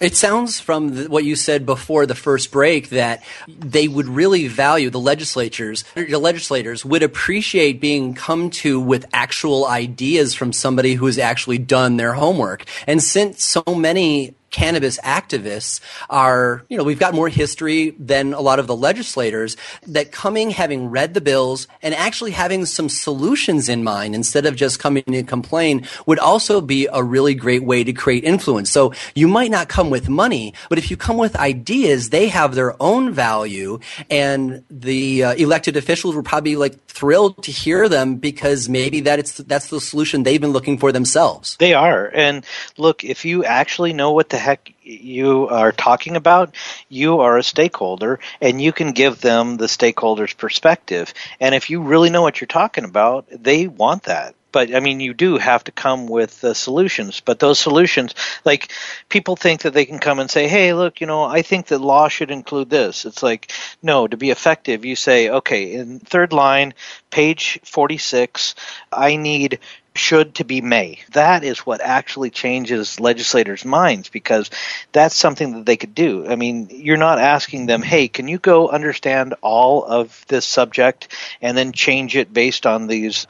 It 0.00 0.14
sounds 0.14 0.60
from 0.60 0.94
the, 0.94 1.10
what 1.10 1.24
you 1.24 1.34
said 1.34 1.66
before 1.66 2.06
the 2.06 2.14
first 2.14 2.52
break 2.52 2.90
that 2.90 3.24
they 3.48 3.88
would 3.88 4.06
really 4.06 4.46
value 4.46 4.90
the 4.90 5.00
legislatures. 5.00 5.82
The 5.94 6.18
legislators 6.18 6.84
would 6.84 7.02
appreciate 7.02 7.80
being 7.80 8.14
come 8.14 8.50
to 8.50 8.78
with 8.78 9.06
actual 9.12 9.66
ideas 9.66 10.34
from 10.34 10.52
somebody 10.52 10.94
who 10.94 11.06
has 11.06 11.18
actually 11.18 11.58
done 11.58 11.96
their 11.96 12.12
homework. 12.12 12.64
And 12.86 13.02
since 13.02 13.42
so 13.42 13.64
many 13.66 14.36
cannabis 14.50 14.98
activists 15.00 15.80
are, 16.08 16.64
you 16.68 16.76
know, 16.76 16.84
we've 16.84 16.98
got 16.98 17.14
more 17.14 17.28
history 17.28 17.90
than 17.98 18.32
a 18.32 18.40
lot 18.40 18.58
of 18.58 18.66
the 18.66 18.76
legislators 18.76 19.56
that 19.86 20.12
coming, 20.12 20.50
having 20.50 20.88
read 20.90 21.14
the 21.14 21.20
bills 21.20 21.68
and 21.82 21.94
actually 21.94 22.30
having 22.30 22.64
some 22.64 22.88
solutions 22.88 23.68
in 23.68 23.84
mind 23.84 24.14
instead 24.14 24.46
of 24.46 24.56
just 24.56 24.78
coming 24.78 25.02
to 25.04 25.22
complain 25.22 25.86
would 26.06 26.18
also 26.18 26.60
be 26.60 26.88
a 26.92 27.02
really 27.02 27.34
great 27.34 27.62
way 27.62 27.84
to 27.84 27.92
create 27.92 28.24
influence. 28.24 28.70
So 28.70 28.92
you 29.14 29.28
might 29.28 29.50
not 29.50 29.68
come 29.68 29.90
with 29.90 30.08
money, 30.08 30.54
but 30.68 30.78
if 30.78 30.90
you 30.90 30.96
come 30.96 31.18
with 31.18 31.36
ideas, 31.36 32.10
they 32.10 32.28
have 32.28 32.54
their 32.54 32.80
own 32.82 33.12
value 33.12 33.78
and 34.10 34.64
the 34.70 35.24
uh, 35.24 35.34
elected 35.34 35.76
officials 35.76 36.14
were 36.14 36.22
probably 36.22 36.56
like 36.56 36.82
thrilled 36.86 37.42
to 37.44 37.52
hear 37.52 37.88
them 37.88 38.16
because 38.16 38.68
maybe 38.68 39.00
that 39.00 39.18
it's, 39.18 39.36
that's 39.38 39.68
the 39.68 39.80
solution 39.80 40.22
they've 40.22 40.40
been 40.40 40.52
looking 40.52 40.78
for 40.78 40.90
themselves. 40.92 41.56
They 41.58 41.74
are. 41.74 42.10
And 42.14 42.44
look, 42.76 43.04
if 43.04 43.24
you 43.24 43.44
actually 43.44 43.92
know 43.92 44.12
what 44.12 44.30
the 44.30 44.37
the 44.38 44.44
heck 44.44 44.72
you 44.82 45.48
are 45.48 45.72
talking 45.72 46.14
about, 46.14 46.54
you 46.88 47.20
are 47.20 47.36
a 47.36 47.42
stakeholder 47.42 48.20
and 48.40 48.62
you 48.62 48.72
can 48.72 48.92
give 48.92 49.20
them 49.20 49.56
the 49.56 49.66
stakeholder's 49.66 50.32
perspective. 50.32 51.12
And 51.40 51.56
if 51.56 51.70
you 51.70 51.82
really 51.82 52.10
know 52.10 52.22
what 52.22 52.40
you're 52.40 52.46
talking 52.46 52.84
about, 52.84 53.26
they 53.30 53.66
want 53.66 54.04
that 54.04 54.34
but 54.50 54.74
I 54.74 54.80
mean, 54.80 55.00
you 55.00 55.12
do 55.12 55.36
have 55.36 55.64
to 55.64 55.72
come 55.72 56.06
with 56.06 56.42
uh, 56.42 56.54
solutions. 56.54 57.20
But 57.20 57.38
those 57.38 57.58
solutions, 57.58 58.14
like 58.46 58.72
people 59.10 59.36
think 59.36 59.60
that 59.62 59.74
they 59.74 59.84
can 59.84 59.98
come 59.98 60.20
and 60.20 60.30
say, 60.30 60.48
"Hey, 60.48 60.72
look, 60.72 61.02
you 61.02 61.06
know, 61.06 61.22
I 61.22 61.42
think 61.42 61.66
that 61.66 61.80
law 61.80 62.08
should 62.08 62.30
include 62.30 62.70
this." 62.70 63.04
It's 63.04 63.22
like, 63.22 63.52
no, 63.82 64.08
to 64.08 64.16
be 64.16 64.30
effective, 64.30 64.86
you 64.86 64.96
say, 64.96 65.28
"Okay, 65.28 65.74
in 65.74 66.00
third 66.00 66.32
line, 66.32 66.72
page 67.10 67.60
forty-six, 67.62 68.54
I 68.90 69.16
need 69.16 69.58
should 69.98 70.36
to 70.36 70.44
be 70.44 70.60
may. 70.60 71.00
That 71.12 71.44
is 71.44 71.60
what 71.60 71.80
actually 71.80 72.30
changes 72.30 73.00
legislators' 73.00 73.64
minds 73.64 74.08
because 74.08 74.50
that's 74.92 75.14
something 75.14 75.52
that 75.52 75.66
they 75.66 75.76
could 75.76 75.94
do. 75.94 76.26
I 76.26 76.36
mean, 76.36 76.68
you're 76.70 76.96
not 76.96 77.18
asking 77.18 77.66
them, 77.66 77.82
hey, 77.82 78.08
can 78.08 78.28
you 78.28 78.38
go 78.38 78.68
understand 78.68 79.34
all 79.42 79.84
of 79.84 80.24
this 80.28 80.46
subject 80.46 81.08
and 81.42 81.56
then 81.56 81.72
change 81.72 82.16
it 82.16 82.32
based 82.32 82.66
on 82.66 82.86
these 82.86 83.26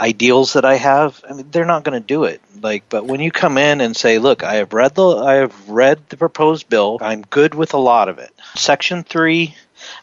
ideals 0.00 0.54
that 0.54 0.64
I 0.64 0.76
have? 0.76 1.24
I 1.28 1.34
mean, 1.34 1.50
they're 1.50 1.64
not 1.64 1.84
going 1.84 2.00
to 2.00 2.06
do 2.06 2.24
it. 2.24 2.40
Like, 2.60 2.88
but 2.88 3.06
when 3.06 3.20
you 3.20 3.30
come 3.30 3.56
in 3.56 3.80
and 3.80 3.96
say, 3.96 4.18
look, 4.18 4.42
I 4.42 4.56
have 4.56 4.72
read 4.72 4.94
the 4.94 5.16
I 5.16 5.34
have 5.34 5.68
read 5.68 6.08
the 6.08 6.16
proposed 6.16 6.68
bill. 6.68 6.98
I'm 7.00 7.22
good 7.22 7.54
with 7.54 7.74
a 7.74 7.78
lot 7.78 8.08
of 8.08 8.18
it. 8.18 8.30
Section 8.56 9.04
three, 9.04 9.54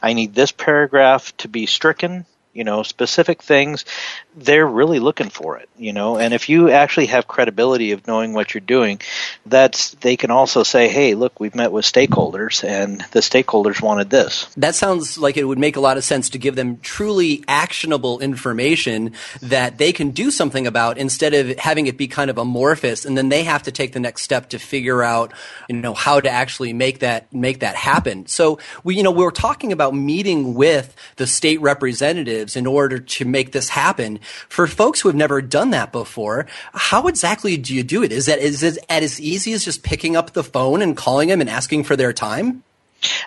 I 0.02 0.14
need 0.14 0.34
this 0.34 0.52
paragraph 0.52 1.36
to 1.38 1.48
be 1.48 1.66
stricken 1.66 2.26
you 2.56 2.64
know 2.64 2.82
specific 2.82 3.44
things 3.44 3.86
they're 4.36 4.66
really 4.66 5.00
looking 5.00 5.30
for 5.30 5.58
it 5.58 5.70
you 5.78 5.94
know? 5.94 6.18
And 6.18 6.34
if 6.34 6.50
you 6.50 6.70
actually 6.70 7.08
have 7.08 7.28
credibility 7.28 7.92
of 7.92 8.08
knowing 8.08 8.34
what 8.34 8.54
you're 8.54 8.62
doing 8.62 9.00
that's 9.46 9.92
they 9.96 10.16
can 10.16 10.32
also 10.32 10.64
say 10.64 10.88
hey 10.88 11.14
look 11.16 11.40
we've 11.40 11.56
met 11.56 11.72
with 11.72 11.86
stakeholders 11.86 12.64
and 12.64 13.02
the 13.12 13.20
stakeholders 13.20 13.82
wanted 13.82 14.10
this. 14.10 14.46
That 14.58 14.76
sounds 14.76 15.18
like 15.18 15.38
it 15.38 15.44
would 15.44 15.60
make 15.60 15.76
a 15.76 15.80
lot 15.80 15.98
of 15.98 16.04
sense 16.04 16.30
to 16.32 16.38
give 16.38 16.56
them 16.56 16.80
truly 16.80 17.44
actionable 17.48 18.20
information 18.20 19.14
that 19.42 19.78
they 19.78 19.92
can 19.92 20.12
do 20.12 20.32
something 20.32 20.66
about 20.66 20.98
instead 20.98 21.34
of 21.34 21.58
having 21.60 21.88
it 21.88 21.98
be 21.98 22.08
kind 22.08 22.30
of 22.30 22.38
amorphous 22.38 23.06
and 23.06 23.18
then 23.18 23.30
they 23.30 23.44
have 23.44 23.64
to 23.64 23.72
take 23.72 23.92
the 23.92 24.00
next 24.00 24.22
step 24.22 24.50
to 24.50 24.60
figure 24.60 25.04
out 25.04 25.34
you 25.70 25.76
know 25.76 25.94
how 25.94 26.20
to 26.20 26.30
actually 26.30 26.74
make 26.74 27.00
that 27.00 27.32
make 27.34 27.60
that 27.60 27.76
happen. 27.76 28.26
So 28.28 28.60
we 28.84 28.96
you 28.96 29.04
know 29.04 29.12
we 29.12 29.24
were 29.24 29.32
talking 29.32 29.74
about 29.74 29.94
meeting 29.94 30.54
with 30.54 30.96
the 31.18 31.28
state 31.28 31.60
representatives 31.60 32.45
in 32.54 32.68
order 32.68 33.00
to 33.00 33.26
make 33.26 33.54
this 33.54 33.70
happen. 33.70 34.20
For 34.50 34.68
folks 34.68 35.00
who 35.00 35.08
have 35.10 35.16
never 35.16 35.42
done 35.42 35.70
that 35.70 35.94
before, 35.94 36.48
how 36.74 37.08
exactly 37.08 37.56
do 37.56 37.74
you 37.74 37.84
do 37.84 38.04
it? 38.04 38.12
Is 38.12 38.26
that 38.26 38.40
is 38.40 38.62
it 38.62 38.78
as 38.90 39.22
easy 39.22 39.54
as 39.54 39.64
just 39.64 39.84
picking 39.84 40.18
up 40.18 40.34
the 40.34 40.44
phone 40.44 40.82
and 40.82 40.98
calling 40.98 41.30
them 41.30 41.40
and 41.40 41.50
asking 41.50 41.86
for 41.86 41.96
their 41.96 42.12
time? 42.12 42.64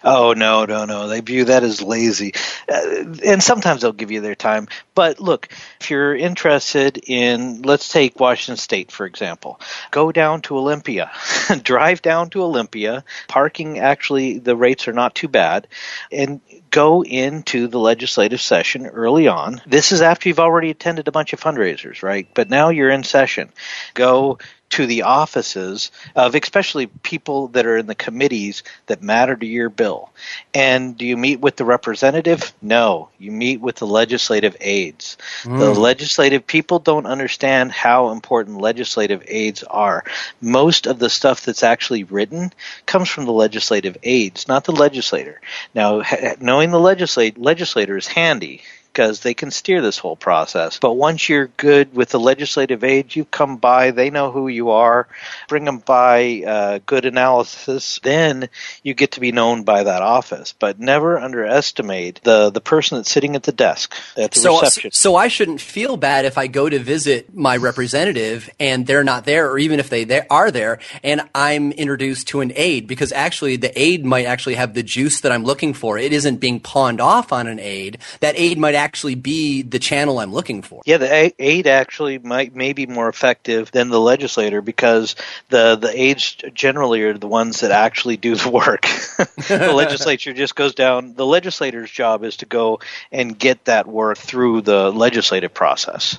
Oh 0.02 0.32
no, 0.32 0.64
no, 0.64 0.84
no! 0.84 1.08
They 1.08 1.20
view 1.20 1.46
that 1.46 1.62
as 1.62 1.82
lazy, 1.82 2.32
uh, 2.72 3.04
and 3.24 3.42
sometimes 3.42 3.82
they'll 3.82 3.92
give 3.92 4.10
you 4.10 4.20
their 4.20 4.34
time. 4.34 4.68
But 4.94 5.20
look, 5.20 5.48
if 5.80 5.90
you're 5.90 6.14
interested 6.14 6.98
in, 6.98 7.62
let's 7.62 7.88
take 7.88 8.18
Washington 8.18 8.56
State 8.56 8.90
for 8.90 9.06
example. 9.06 9.60
Go 9.90 10.12
down 10.12 10.42
to 10.42 10.56
Olympia, 10.56 11.10
drive 11.62 12.02
down 12.02 12.30
to 12.30 12.42
Olympia. 12.42 13.04
Parking 13.28 13.78
actually, 13.78 14.38
the 14.38 14.56
rates 14.56 14.88
are 14.88 14.92
not 14.92 15.14
too 15.14 15.28
bad, 15.28 15.68
and 16.10 16.40
go 16.70 17.02
into 17.02 17.68
the 17.68 17.78
legislative 17.78 18.40
session 18.40 18.86
early 18.86 19.28
on. 19.28 19.60
This 19.66 19.92
is 19.92 20.02
after 20.02 20.28
you've 20.28 20.40
already 20.40 20.70
attended 20.70 21.08
a 21.08 21.12
bunch 21.12 21.32
of 21.32 21.40
fundraisers, 21.40 22.02
right? 22.02 22.28
But 22.34 22.50
now 22.50 22.68
you're 22.70 22.90
in 22.90 23.04
session. 23.04 23.50
Go 23.94 24.38
to 24.70 24.86
the 24.86 25.02
offices 25.02 25.90
of 26.14 26.34
especially 26.34 26.86
people 26.86 27.48
that 27.48 27.66
are 27.66 27.78
in 27.78 27.86
the 27.86 27.94
committees 27.94 28.62
that 28.86 29.02
matter 29.02 29.34
to 29.34 29.46
your 29.46 29.70
bill. 29.70 30.10
And 30.52 30.96
do 30.96 31.06
you 31.06 31.16
meet 31.16 31.40
with 31.40 31.56
the 31.56 31.64
representative? 31.64 32.52
No, 32.60 33.08
you 33.18 33.32
meet 33.32 33.60
with 33.60 33.76
the 33.76 33.86
legislative 33.86 34.56
aides. 34.60 35.16
Mm. 35.42 35.58
The 35.58 35.80
legislative 35.80 36.46
people 36.46 36.78
don't 36.78 37.06
understand 37.06 37.72
how 37.72 38.10
important 38.10 38.60
legislative 38.60 39.24
aides 39.26 39.62
are. 39.62 40.04
Most 40.40 40.86
of 40.86 40.98
the 40.98 41.10
stuff 41.10 41.44
that's 41.44 41.62
actually 41.62 42.04
written 42.04 42.52
comes 42.86 43.08
from 43.08 43.24
the 43.24 43.32
legislative 43.32 43.96
aides, 44.02 44.48
not 44.48 44.64
the 44.64 44.72
legislator. 44.72 45.40
Now, 45.74 46.02
knowing 46.40 46.70
the 46.70 46.80
legislate, 46.80 47.38
legislator 47.38 47.96
is 47.96 48.06
handy 48.06 48.62
because 48.98 49.20
they 49.20 49.32
can 49.32 49.52
steer 49.52 49.80
this 49.80 49.96
whole 49.96 50.16
process. 50.16 50.80
But 50.80 50.94
once 50.94 51.28
you're 51.28 51.46
good 51.56 51.94
with 51.94 52.08
the 52.08 52.18
legislative 52.18 52.82
aid, 52.82 53.14
you 53.14 53.24
come 53.24 53.56
by, 53.56 53.92
they 53.92 54.10
know 54.10 54.32
who 54.32 54.48
you 54.48 54.70
are, 54.70 55.06
bring 55.46 55.64
them 55.64 55.78
by 55.78 56.42
uh, 56.44 56.80
good 56.84 57.04
analysis, 57.04 58.00
then 58.02 58.48
you 58.82 58.94
get 58.94 59.12
to 59.12 59.20
be 59.20 59.30
known 59.30 59.62
by 59.62 59.84
that 59.84 60.02
office. 60.02 60.52
But 60.52 60.80
never 60.80 61.16
underestimate 61.16 62.22
the, 62.24 62.50
the 62.50 62.60
person 62.60 62.98
that's 62.98 63.08
sitting 63.08 63.36
at 63.36 63.44
the 63.44 63.52
desk 63.52 63.94
at 64.16 64.32
the 64.32 64.40
so, 64.40 64.60
reception. 64.60 64.90
So 64.90 65.14
I 65.14 65.28
shouldn't 65.28 65.60
feel 65.60 65.96
bad 65.96 66.24
if 66.24 66.36
I 66.36 66.48
go 66.48 66.68
to 66.68 66.80
visit 66.80 67.32
my 67.32 67.56
representative 67.56 68.50
and 68.58 68.84
they're 68.84 69.04
not 69.04 69.26
there, 69.26 69.48
or 69.48 69.60
even 69.60 69.78
if 69.78 69.90
they, 69.90 70.02
they 70.02 70.26
are 70.28 70.50
there, 70.50 70.80
and 71.04 71.20
I'm 71.36 71.70
introduced 71.70 72.26
to 72.28 72.40
an 72.40 72.50
aide 72.56 72.88
because 72.88 73.12
actually 73.12 73.58
the 73.58 73.80
aide 73.80 74.04
might 74.04 74.26
actually 74.26 74.56
have 74.56 74.74
the 74.74 74.82
juice 74.82 75.20
that 75.20 75.30
I'm 75.30 75.44
looking 75.44 75.72
for. 75.72 75.98
It 75.98 76.12
isn't 76.12 76.38
being 76.38 76.58
pawned 76.58 77.00
off 77.00 77.32
on 77.32 77.46
an 77.46 77.60
aide. 77.60 77.98
That 78.18 78.36
aide 78.36 78.58
might 78.58 78.74
actually 78.74 78.87
be 79.14 79.62
the 79.62 79.78
channel 79.78 80.18
I'm 80.18 80.32
looking 80.32 80.62
for. 80.62 80.82
Yeah, 80.84 80.98
the 80.98 81.34
aide 81.38 81.66
actually 81.66 82.18
might 82.18 82.54
may 82.54 82.72
be 82.72 82.86
more 82.86 83.08
effective 83.08 83.70
than 83.70 83.88
the 83.88 84.00
legislator 84.00 84.62
because 84.62 85.16
the 85.48 85.76
the 85.76 85.90
aides 85.94 86.36
generally 86.54 87.02
are 87.02 87.16
the 87.16 87.28
ones 87.28 87.60
that 87.60 87.70
actually 87.70 88.16
do 88.16 88.34
the 88.34 88.50
work. 88.50 88.82
the 89.48 89.72
legislature 89.74 90.32
just 90.32 90.54
goes 90.54 90.74
down. 90.74 91.14
The 91.14 91.26
legislator's 91.26 91.90
job 91.90 92.24
is 92.24 92.38
to 92.38 92.46
go 92.46 92.80
and 93.12 93.38
get 93.38 93.64
that 93.66 93.86
work 93.86 94.18
through 94.18 94.62
the 94.62 94.90
legislative 94.90 95.54
process. 95.54 96.18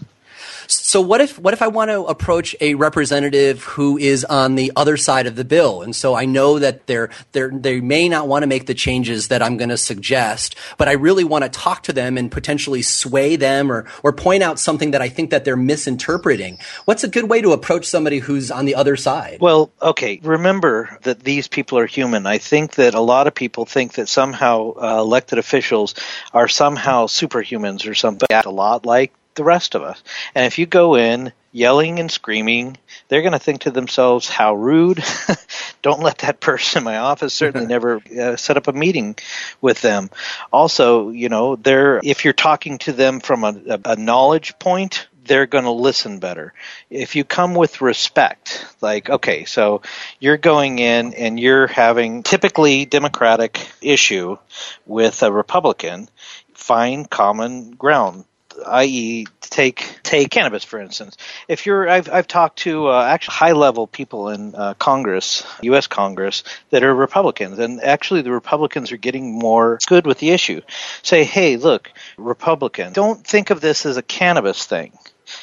So 0.89 1.01
what 1.01 1.21
if 1.21 1.37
what 1.37 1.53
if 1.53 1.61
I 1.61 1.67
want 1.67 1.91
to 1.91 2.03
approach 2.05 2.55
a 2.59 2.73
representative 2.73 3.63
who 3.63 3.99
is 3.99 4.25
on 4.25 4.55
the 4.55 4.71
other 4.75 4.97
side 4.97 5.27
of 5.27 5.35
the 5.35 5.45
bill, 5.45 5.83
and 5.83 5.95
so 5.95 6.15
I 6.15 6.25
know 6.25 6.57
that 6.57 6.87
they're 6.87 7.11
they 7.31 7.47
they 7.51 7.79
may 7.79 8.09
not 8.09 8.27
want 8.27 8.41
to 8.41 8.47
make 8.47 8.65
the 8.65 8.73
changes 8.73 9.27
that 9.27 9.43
I'm 9.43 9.57
going 9.57 9.69
to 9.69 9.77
suggest, 9.77 10.55
but 10.79 10.87
I 10.87 10.93
really 10.93 11.23
want 11.23 11.43
to 11.43 11.49
talk 11.51 11.83
to 11.83 11.93
them 11.93 12.17
and 12.17 12.31
potentially 12.31 12.81
sway 12.81 13.35
them 13.35 13.71
or 13.71 13.85
or 14.01 14.13
point 14.13 14.41
out 14.41 14.57
something 14.57 14.89
that 14.89 15.01
I 15.03 15.09
think 15.09 15.29
that 15.29 15.45
they're 15.45 15.55
misinterpreting. 15.55 16.57
What's 16.85 17.03
a 17.03 17.07
good 17.07 17.29
way 17.29 17.43
to 17.43 17.51
approach 17.51 17.85
somebody 17.85 18.17
who's 18.17 18.49
on 18.49 18.65
the 18.65 18.73
other 18.73 18.95
side? 18.95 19.37
Well, 19.41 19.71
okay, 19.79 20.19
remember 20.23 20.97
that 21.03 21.19
these 21.19 21.47
people 21.47 21.77
are 21.77 21.85
human. 21.85 22.25
I 22.25 22.39
think 22.39 22.73
that 22.75 22.95
a 22.95 23.01
lot 23.01 23.27
of 23.27 23.35
people 23.35 23.65
think 23.65 23.93
that 23.93 24.09
somehow 24.09 24.71
uh, 24.71 24.97
elected 25.01 25.37
officials 25.37 25.93
are 26.33 26.47
somehow 26.47 27.05
superhumans 27.05 27.87
or 27.87 27.93
something. 27.93 28.25
A 28.31 28.49
lot 28.49 28.87
like 28.87 29.13
the 29.39 29.43
rest 29.45 29.73
of 29.73 29.83
us. 29.83 30.03
And 30.35 30.45
if 30.45 30.59
you 30.59 30.65
go 30.65 30.95
in 30.95 31.31
yelling 31.53 31.97
and 31.99 32.11
screaming, 32.11 32.75
they're 33.07 33.21
going 33.21 33.31
to 33.31 33.39
think 33.39 33.61
to 33.61 33.71
themselves, 33.71 34.27
how 34.27 34.53
rude. 34.53 35.01
Don't 35.81 36.01
let 36.01 36.17
that 36.19 36.41
person 36.41 36.79
in 36.79 36.83
my 36.83 36.97
office. 36.97 37.33
Certainly 37.33 37.67
never 37.75 38.01
uh, 38.19 38.35
set 38.35 38.57
up 38.57 38.67
a 38.67 38.73
meeting 38.73 39.15
with 39.61 39.79
them. 39.79 40.09
Also, 40.51 41.09
you 41.09 41.29
know, 41.29 41.55
they're, 41.55 42.01
if 42.03 42.25
you're 42.25 42.33
talking 42.33 42.79
to 42.79 42.91
them 42.91 43.21
from 43.21 43.45
a, 43.45 43.79
a 43.85 43.95
knowledge 43.95 44.59
point, 44.59 45.07
they're 45.23 45.45
going 45.45 45.63
to 45.63 45.71
listen 45.71 46.19
better. 46.19 46.53
If 46.89 47.15
you 47.15 47.23
come 47.23 47.55
with 47.55 47.79
respect, 47.79 48.65
like, 48.81 49.09
okay, 49.09 49.45
so 49.45 49.83
you're 50.19 50.35
going 50.35 50.79
in 50.79 51.13
and 51.13 51.39
you're 51.39 51.67
having 51.67 52.23
typically 52.23 52.85
Democratic 52.85 53.69
issue 53.81 54.37
with 54.85 55.23
a 55.23 55.31
Republican, 55.31 56.09
find 56.53 57.09
common 57.09 57.71
ground 57.71 58.25
i.e., 58.67 59.25
take 59.41 59.99
take 60.03 60.29
cannabis 60.29 60.63
for 60.63 60.79
instance. 60.79 61.17
If 61.47 61.65
you're, 61.65 61.89
I've 61.89 62.09
I've 62.09 62.27
talked 62.27 62.59
to 62.59 62.87
uh, 62.87 63.03
actually 63.03 63.33
high 63.33 63.51
level 63.53 63.87
people 63.87 64.29
in 64.29 64.55
uh, 64.55 64.73
Congress, 64.75 65.45
U.S. 65.61 65.87
Congress, 65.87 66.43
that 66.69 66.83
are 66.83 66.93
Republicans, 66.93 67.59
and 67.59 67.81
actually 67.81 68.21
the 68.21 68.31
Republicans 68.31 68.91
are 68.91 68.97
getting 68.97 69.37
more 69.37 69.79
good 69.87 70.05
with 70.05 70.19
the 70.19 70.31
issue. 70.31 70.61
Say, 71.03 71.23
hey, 71.23 71.57
look, 71.57 71.91
Republican, 72.17 72.93
don't 72.93 73.25
think 73.25 73.49
of 73.49 73.61
this 73.61 73.85
as 73.85 73.97
a 73.97 74.03
cannabis 74.03 74.65
thing. 74.65 74.97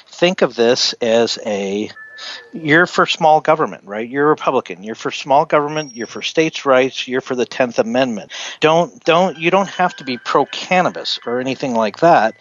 Think 0.09 0.43
of 0.43 0.55
this 0.55 0.95
as 0.95 1.39
a 1.45 1.91
you're 2.53 2.87
for 2.87 3.07
small 3.07 3.41
government, 3.41 3.85
right? 3.85 4.09
You're 4.09 4.27
a 4.27 4.29
Republican. 4.31 4.83
You're 4.83 4.95
for 4.95 5.11
small 5.11 5.45
government. 5.45 5.95
You're 5.95 6.07
for 6.07 6.23
states' 6.23 6.65
rights. 6.65 7.07
You're 7.07 7.21
for 7.21 7.35
the 7.35 7.47
Tenth 7.47 7.79
Amendment. 7.79 8.33
Don't 8.61 9.05
don't 9.05 9.39
you 9.39 9.51
don't 9.51 9.69
have 9.69 9.95
to 9.97 10.05
be 10.05 10.19
pro 10.19 10.47
cannabis 10.47 11.19
or 11.27 11.41
anything 11.41 11.75
like 11.75 11.99
that 11.99 12.37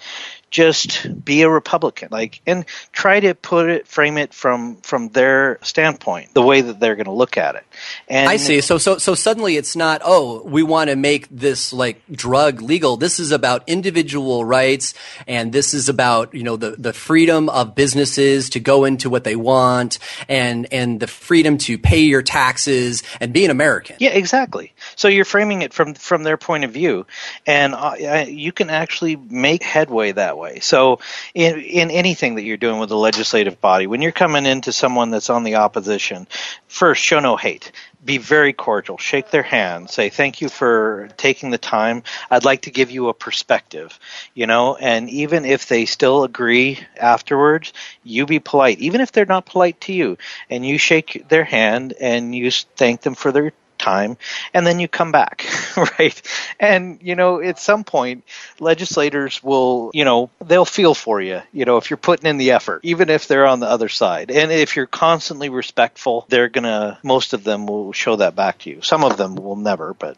just 0.51 1.25
be 1.25 1.41
a 1.41 1.49
Republican, 1.49 2.09
like, 2.11 2.41
and 2.45 2.65
try 2.91 3.19
to 3.19 3.35
put 3.35 3.69
it, 3.69 3.87
frame 3.87 4.17
it 4.17 4.33
from 4.33 4.77
from 4.77 5.09
their 5.09 5.59
standpoint, 5.63 6.33
the 6.33 6.41
way 6.41 6.61
that 6.61 6.79
they're 6.79 6.95
going 6.95 7.05
to 7.05 7.11
look 7.11 7.37
at 7.37 7.55
it. 7.55 7.63
And 8.07 8.29
I 8.29 8.37
see. 8.37 8.61
So 8.61 8.77
so 8.77 8.97
so 8.97 9.15
suddenly 9.15 9.57
it's 9.57 9.75
not, 9.75 10.01
oh, 10.03 10.43
we 10.43 10.63
want 10.63 10.89
to 10.89 10.95
make 10.95 11.27
this 11.29 11.73
like 11.73 12.01
drug 12.09 12.61
legal. 12.61 12.95
This 12.95 13.19
is 13.19 13.31
about 13.31 13.63
individual 13.67 14.45
rights, 14.45 14.93
and 15.27 15.51
this 15.51 15.73
is 15.73 15.89
about 15.89 16.33
you 16.33 16.43
know 16.43 16.55
the 16.55 16.71
the 16.71 16.93
freedom 16.93 17.49
of 17.49 17.75
businesses 17.75 18.49
to 18.51 18.59
go 18.59 18.85
into 18.85 19.09
what 19.09 19.23
they 19.23 19.35
want, 19.35 19.99
and 20.29 20.71
and 20.71 20.99
the 20.99 21.07
freedom 21.07 21.57
to 21.57 21.77
pay 21.77 21.99
your 21.99 22.21
taxes 22.21 23.03
and 23.19 23.33
be 23.33 23.45
an 23.45 23.51
American. 23.51 23.97
Yeah, 23.99 24.11
exactly. 24.11 24.73
So 24.95 25.07
you're 25.07 25.25
framing 25.25 25.63
it 25.63 25.73
from 25.73 25.95
from 25.95 26.23
their 26.23 26.37
point 26.37 26.63
of 26.63 26.71
view, 26.71 27.05
and 27.45 27.73
uh, 27.73 28.25
you 28.27 28.51
can 28.51 28.69
actually 28.69 29.15
make 29.15 29.63
headway 29.63 30.11
that 30.13 30.34
way 30.35 30.45
way. 30.45 30.59
So 30.59 30.99
in 31.33 31.59
in 31.59 31.91
anything 31.91 32.35
that 32.35 32.43
you're 32.43 32.57
doing 32.57 32.79
with 32.79 32.89
the 32.89 32.97
legislative 32.97 33.59
body, 33.61 33.87
when 33.87 34.01
you're 34.01 34.11
coming 34.11 34.45
into 34.45 34.71
someone 34.71 35.11
that's 35.11 35.29
on 35.29 35.43
the 35.43 35.55
opposition, 35.55 36.27
first 36.67 37.03
show 37.03 37.19
no 37.19 37.35
hate. 37.35 37.71
Be 38.03 38.19
very 38.19 38.53
cordial. 38.53 38.99
Shake 38.99 39.31
their 39.31 39.41
hand. 39.41 39.89
Say 39.89 40.09
thank 40.09 40.39
you 40.39 40.47
for 40.47 41.09
taking 41.17 41.49
the 41.49 41.57
time. 41.57 42.03
I'd 42.29 42.45
like 42.45 42.63
to 42.63 42.71
give 42.71 42.91
you 42.91 43.09
a 43.09 43.15
perspective, 43.15 43.99
you 44.35 44.45
know. 44.45 44.75
And 44.75 45.09
even 45.09 45.43
if 45.43 45.67
they 45.67 45.85
still 45.85 46.23
agree 46.23 46.79
afterwards, 46.99 47.73
you 48.03 48.27
be 48.27 48.39
polite. 48.39 48.77
Even 48.79 49.01
if 49.01 49.11
they're 49.11 49.25
not 49.25 49.47
polite 49.47 49.81
to 49.81 49.93
you, 49.93 50.17
and 50.51 50.63
you 50.63 50.77
shake 50.77 51.27
their 51.29 51.45
hand 51.45 51.93
and 51.99 52.35
you 52.35 52.51
thank 52.51 53.01
them 53.01 53.15
for 53.15 53.31
their 53.31 53.53
time 53.85 54.17
and 54.53 54.65
then 54.65 54.79
you 54.79 54.87
come 54.87 55.11
back 55.11 55.45
right? 55.99 56.21
And 56.59 56.99
you 57.01 57.15
know 57.15 57.41
at 57.41 57.59
some 57.59 57.83
point 57.83 58.23
legislators 58.59 59.43
will 59.43 59.91
you 59.93 60.05
know 60.05 60.29
they'll 60.43 60.71
feel 60.79 60.93
for 60.93 61.21
you 61.21 61.41
you 61.53 61.65
know 61.65 61.77
if 61.77 61.89
you're 61.89 61.97
putting 61.97 62.27
in 62.29 62.37
the 62.37 62.51
effort 62.51 62.79
even 62.83 63.09
if 63.09 63.27
they're 63.27 63.45
on 63.45 63.59
the 63.59 63.67
other 63.67 63.89
side. 63.89 64.31
And 64.31 64.51
if 64.51 64.75
you're 64.75 64.87
constantly 64.87 65.49
respectful 65.49 66.25
they're 66.29 66.49
gonna 66.49 66.99
most 67.03 67.33
of 67.33 67.43
them 67.43 67.67
will 67.67 67.93
show 67.93 68.15
that 68.15 68.35
back 68.35 68.59
to 68.59 68.69
you. 68.69 68.81
Some 68.81 69.03
of 69.03 69.17
them 69.17 69.35
will 69.35 69.55
never 69.55 69.93
but 69.93 70.17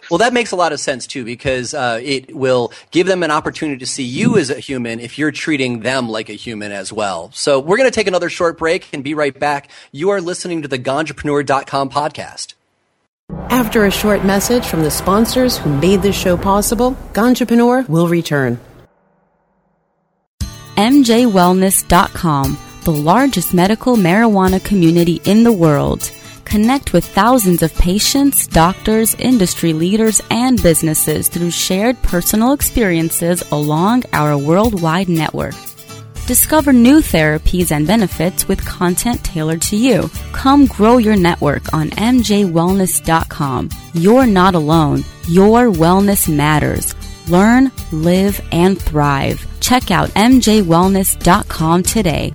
well 0.10 0.18
that 0.18 0.32
makes 0.32 0.52
a 0.52 0.56
lot 0.56 0.72
of 0.72 0.80
sense 0.80 1.06
too 1.06 1.24
because 1.24 1.74
uh, 1.74 2.00
it 2.02 2.34
will 2.34 2.72
give 2.90 3.06
them 3.06 3.22
an 3.22 3.30
opportunity 3.30 3.78
to 3.78 3.86
see 3.86 4.04
you 4.04 4.38
as 4.38 4.50
a 4.50 4.58
human 4.58 5.00
if 5.00 5.18
you're 5.18 5.30
treating 5.30 5.80
them 5.80 6.08
like 6.08 6.28
a 6.28 6.34
human 6.34 6.72
as 6.72 6.92
well. 6.92 7.30
So 7.32 7.60
we're 7.60 7.76
going 7.76 7.90
to 7.90 7.94
take 7.94 8.06
another 8.06 8.30
short 8.30 8.58
break 8.58 8.88
and 8.92 9.04
be 9.04 9.14
right 9.14 9.38
back. 9.38 9.70
You 9.92 10.10
are 10.10 10.20
listening 10.20 10.62
to 10.62 10.68
the 10.68 10.78
ganjapreneur.com 10.78 11.90
podcast 11.90 12.54
after 13.74 13.86
a 13.86 13.90
short 13.90 14.24
message 14.24 14.66
from 14.66 14.82
the 14.82 14.90
sponsors 14.90 15.56
who 15.56 15.74
made 15.80 16.02
this 16.02 16.16
show 16.16 16.36
possible, 16.36 16.92
Ganjapreneur 17.12 17.88
will 17.88 18.08
return. 18.08 18.60
MJWellness.com, 20.76 22.58
the 22.84 22.92
largest 22.92 23.54
medical 23.54 23.96
marijuana 23.96 24.62
community 24.62 25.20
in 25.24 25.44
the 25.44 25.52
world. 25.52 26.10
Connect 26.44 26.92
with 26.92 27.04
thousands 27.04 27.62
of 27.62 27.74
patients, 27.74 28.46
doctors, 28.46 29.14
industry 29.14 29.72
leaders, 29.72 30.20
and 30.30 30.62
businesses 30.62 31.28
through 31.28 31.50
shared 31.50 32.00
personal 32.02 32.52
experiences 32.52 33.42
along 33.50 34.02
our 34.12 34.36
worldwide 34.36 35.08
network. 35.08 35.54
Discover 36.26 36.72
new 36.72 37.00
therapies 37.00 37.70
and 37.70 37.86
benefits 37.86 38.48
with 38.48 38.64
content 38.64 39.22
tailored 39.22 39.60
to 39.62 39.76
you. 39.76 40.08
Come 40.32 40.64
grow 40.64 40.96
your 40.96 41.16
network 41.16 41.74
on 41.74 41.90
MJWellness.com. 41.90 43.68
You're 43.92 44.26
not 44.26 44.54
alone. 44.54 45.04
Your 45.28 45.66
wellness 45.70 46.34
matters. 46.34 46.94
Learn, 47.28 47.70
live, 47.92 48.40
and 48.52 48.80
thrive. 48.80 49.46
Check 49.60 49.90
out 49.90 50.08
MJWellness.com 50.10 51.82
today. 51.82 52.34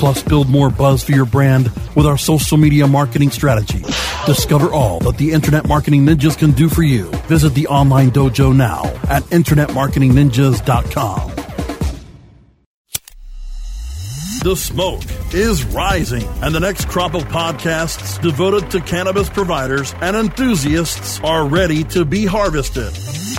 plus 0.00 0.22
build 0.22 0.48
more 0.48 0.70
buzz 0.70 1.04
for 1.04 1.12
your 1.12 1.26
brand 1.26 1.70
with 1.94 2.06
our 2.06 2.16
social 2.16 2.56
media 2.56 2.86
marketing 2.86 3.30
strategy. 3.30 3.82
Discover 4.26 4.72
all 4.72 4.98
that 5.00 5.18
the 5.18 5.32
Internet 5.32 5.68
Marketing 5.68 6.06
Ninjas 6.06 6.38
can 6.38 6.52
do 6.52 6.70
for 6.70 6.82
you. 6.82 7.10
Visit 7.28 7.52
the 7.54 7.66
online 7.66 8.10
dojo 8.10 8.56
now 8.56 8.84
at 9.08 9.22
InternetMarketingNinjas.com. 9.24 11.32
The 14.42 14.56
smoke 14.56 15.02
is 15.34 15.64
rising, 15.64 16.26
and 16.42 16.54
the 16.54 16.60
next 16.60 16.88
crop 16.88 17.12
of 17.12 17.24
podcasts 17.24 18.18
devoted 18.22 18.70
to 18.70 18.80
cannabis 18.80 19.28
providers 19.28 19.94
and 20.00 20.16
enthusiasts 20.16 21.20
are 21.20 21.46
ready 21.46 21.84
to 21.84 22.06
be 22.06 22.24
harvested. 22.24 22.90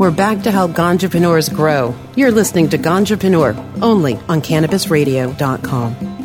We're 0.00 0.10
back 0.10 0.44
to 0.44 0.50
help 0.50 0.70
Ganjapreneurs 0.70 1.54
grow. 1.54 1.94
You're 2.16 2.30
listening 2.30 2.70
to 2.70 2.78
Ganjapreneur 2.78 3.82
only 3.82 4.16
on 4.30 4.40
CannabisRadio.com. 4.40 6.19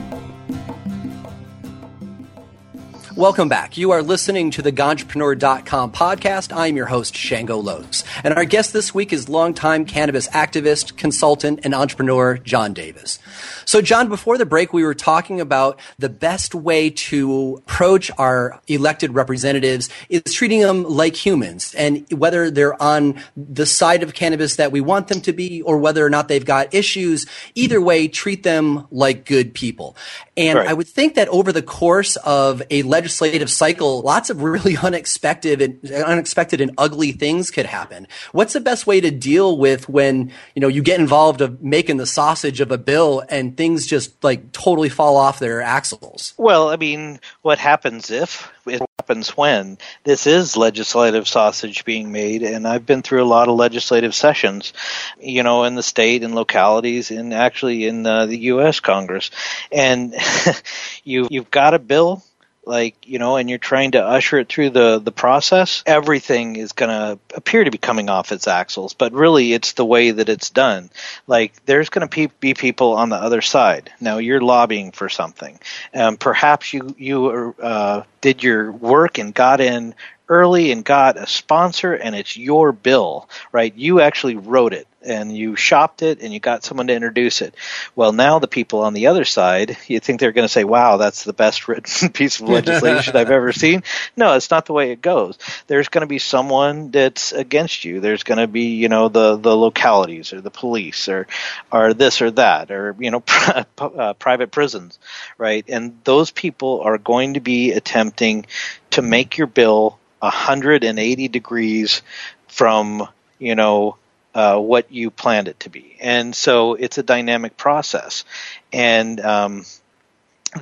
Welcome 3.16 3.48
back. 3.48 3.78
You 3.78 3.92
are 3.92 4.04
listening 4.04 4.52
to 4.52 4.62
the 4.62 4.74
Ganjapreneur.com 4.74 5.94
podcast. 5.94 6.54
I'm 6.54 6.76
your 6.76 6.88
host, 6.88 7.16
Shango 7.16 7.58
Los. 7.60 8.04
And 8.26 8.34
our 8.34 8.44
guest 8.44 8.74
this 8.74 8.94
week 8.94 9.14
is 9.14 9.30
longtime 9.30 9.86
cannabis 9.86 10.28
activist, 10.28 10.98
consultant, 10.98 11.62
and 11.64 11.74
entrepreneur, 11.74 12.38
John 12.38 12.74
Davis. 12.74 13.20
So, 13.64 13.82
John, 13.82 14.10
before 14.10 14.38
the 14.38 14.46
break, 14.46 14.74
we 14.74 14.84
were 14.84 14.94
talking 14.94 15.40
about 15.40 15.80
the 15.98 16.10
best 16.10 16.54
way 16.54 16.90
to 16.90 17.62
approach 17.66 18.12
our 18.18 18.60
elected 18.68 19.16
representatives 19.16 19.88
is 20.10 20.22
treating 20.34 20.60
them 20.60 20.84
like 20.84 21.16
humans. 21.16 21.74
And 21.76 22.06
whether 22.12 22.52
they're 22.52 22.80
on 22.84 23.24
the 23.38 23.66
side 23.66 24.04
of 24.04 24.14
cannabis 24.14 24.58
that 24.58 24.74
we 24.74 24.82
want 24.82 25.08
them 25.08 25.22
to 25.22 25.32
be 25.32 25.62
or 25.62 25.78
whether 25.78 26.06
or 26.06 26.10
not 26.10 26.28
they've 26.28 26.44
got 26.44 26.74
issues, 26.74 27.28
either 27.56 27.80
way, 27.80 28.10
treat 28.10 28.44
them 28.44 28.88
like 28.92 29.26
good 29.26 29.54
people. 29.54 29.96
And 30.36 30.60
right. 30.60 30.68
I 30.68 30.74
would 30.74 30.90
think 30.90 31.16
that 31.16 31.30
over 31.30 31.54
the 31.54 31.62
course 31.62 32.18
of 32.18 32.62
a 32.70 32.84
legislative 32.84 33.05
legislative 33.06 33.52
cycle, 33.52 34.02
lots 34.02 34.32
of 34.32 34.42
really 34.42 34.76
unexpected 34.82 35.62
and 35.62 35.92
unexpected 35.92 36.60
and 36.60 36.72
ugly 36.78 37.12
things 37.12 37.52
could 37.52 37.68
happen. 37.68 38.08
What's 38.32 38.54
the 38.54 38.60
best 38.60 38.88
way 38.88 39.00
to 39.00 39.12
deal 39.12 39.58
with 39.58 39.88
when, 39.88 40.32
you 40.56 40.60
know, 40.60 40.68
you 40.68 40.82
get 40.82 41.00
involved 41.00 41.42
of 41.42 41.62
making 41.62 41.98
the 41.98 42.08
sausage 42.08 42.62
of 42.62 42.72
a 42.72 42.80
bill 42.80 43.24
and 43.30 43.56
things 43.56 43.86
just 43.86 44.24
like 44.24 44.52
totally 44.52 44.90
fall 44.90 45.18
off 45.18 45.38
their 45.38 45.62
axles? 45.62 46.34
Well, 46.38 46.70
I 46.70 46.78
mean, 46.78 47.20
what 47.44 47.60
happens 47.60 48.10
if 48.10 48.52
it 48.66 48.82
happens 48.98 49.38
when 49.38 49.78
this 50.04 50.26
is 50.26 50.58
legislative 50.58 51.28
sausage 51.28 51.86
being 51.86 52.12
made 52.12 52.42
and 52.42 52.68
I've 52.68 52.88
been 52.88 53.04
through 53.04 53.24
a 53.24 53.26
lot 53.26 53.48
of 53.48 53.56
legislative 53.56 54.16
sessions, 54.16 54.74
you 55.20 55.44
know, 55.44 55.64
in 55.66 55.76
the 55.76 55.84
state 55.84 56.24
and 56.24 56.34
localities 56.34 57.12
and 57.12 57.36
actually 57.36 57.86
in 57.86 58.08
uh, 58.08 58.26
the 58.26 58.38
US 58.38 58.80
Congress. 58.80 59.30
And 59.72 60.16
you 61.04 61.28
you've 61.30 61.52
got 61.52 61.76
a 61.76 61.80
bill 61.80 62.24
like 62.66 63.08
you 63.08 63.20
know 63.20 63.38
and 63.38 63.50
you're 63.50 63.60
trying 63.60 63.92
to 63.92 64.04
usher 64.04 64.40
it 64.40 64.50
through 64.50 64.70
the 64.72 65.00
the 65.00 65.12
process 65.12 65.84
everything 65.86 66.56
is 66.56 66.72
going 66.72 66.90
to 66.90 67.20
appear 67.36 67.64
to 67.64 67.72
be 67.72 67.78
coming 67.78 68.10
off 68.10 68.32
its 68.32 68.48
axles 68.48 68.94
but 68.94 69.14
really 69.14 69.54
it's 69.54 69.74
the 69.74 69.86
way 69.86 70.12
that 70.12 70.30
it's 70.30 70.50
done. 70.50 70.90
Like 71.28 71.66
there's 71.66 71.90
going 71.90 72.08
to 72.08 72.30
be 72.40 72.54
people 72.54 72.94
on 72.94 73.10
the 73.10 73.16
other 73.16 73.42
side. 73.42 73.92
Now 74.00 74.18
you're 74.18 74.42
lobbying 74.42 74.92
for 74.92 75.10
something. 75.10 75.60
Um, 75.94 76.18
perhaps 76.18 76.74
you 76.74 76.96
you 76.98 77.56
uh, 77.62 78.04
did 78.22 78.44
your 78.44 78.72
work 78.72 79.18
and 79.18 79.34
got 79.34 79.62
in 79.62 79.96
early 80.28 80.72
and 80.72 80.84
got 80.84 81.18
a 81.18 81.28
sponsor 81.28 81.94
and 81.94 82.16
it's 82.16 82.36
your 82.36 82.72
bill, 82.72 83.30
right? 83.52 83.74
You 83.76 84.02
actually 84.02 84.36
wrote 84.36 84.74
it 84.74 84.88
and 85.06 85.36
you 85.36 85.56
shopped 85.56 86.02
it 86.02 86.22
and 86.22 86.34
you 86.34 86.40
got 86.40 86.64
someone 86.64 86.88
to 86.88 86.94
introduce 86.94 87.42
it. 87.42 87.56
Well, 87.96 88.12
now 88.12 88.40
the 88.40 88.48
people 88.48 88.82
on 88.82 88.94
the 88.94 89.08
other 89.08 89.26
side, 89.26 89.78
you 89.88 90.00
think 90.00 90.20
they're 90.20 90.32
going 90.32 90.48
to 90.48 90.52
say, 90.52 90.64
wow, 90.64 90.98
that's 90.98 91.24
the 91.24 91.34
best 91.34 91.68
written 91.68 92.10
piece 92.10 92.40
of 92.40 92.50
legislation 92.50 93.16
I've 93.16 93.32
ever 93.32 93.52
seen. 93.52 93.84
No, 94.16 94.34
it's 94.34 94.52
not 94.52 94.66
the 94.66 94.74
way 94.74 94.92
it 94.92 95.02
goes. 95.02 95.38
There's 95.68 95.90
going 95.90 96.02
to 96.02 96.08
be 96.08 96.20
someone 96.20 96.92
that's 96.92 97.32
against 97.32 97.86
you. 97.86 98.00
There's 98.00 98.24
going 98.24 98.40
to 98.40 98.48
be, 98.48 98.76
you 98.76 98.90
know, 98.90 99.10
the, 99.10 99.38
the 99.38 99.56
localities 99.56 100.34
or 100.34 100.42
the 100.42 100.52
police 100.52 101.08
or, 101.08 101.28
or 101.72 101.94
this 101.94 102.22
or 102.22 102.32
that 102.32 102.72
or, 102.72 102.96
you 103.00 103.12
know, 103.12 103.24
uh, 103.78 104.14
private 104.14 104.52
prisons, 104.52 105.00
right? 105.38 105.66
And 105.68 106.00
those 106.04 106.32
people 106.32 106.82
are 106.82 106.98
going 106.98 107.36
to 107.36 107.40
be 107.40 107.72
attempting 107.72 108.46
to 108.92 109.02
make 109.02 109.38
your 109.38 109.48
bill 109.48 110.00
180 110.20 111.28
degrees 111.28 112.02
from 112.48 113.08
you 113.40 113.56
know 113.56 113.98
uh, 114.36 114.60
what 114.60 114.92
you 114.92 115.10
planned 115.10 115.48
it 115.48 115.60
to 115.62 115.70
be, 115.70 115.96
and 116.00 116.36
so 116.36 116.76
it's 116.76 117.00
a 117.00 117.04
dynamic 117.04 117.58
process, 117.58 118.26
and 118.72 119.20
um, 119.22 119.66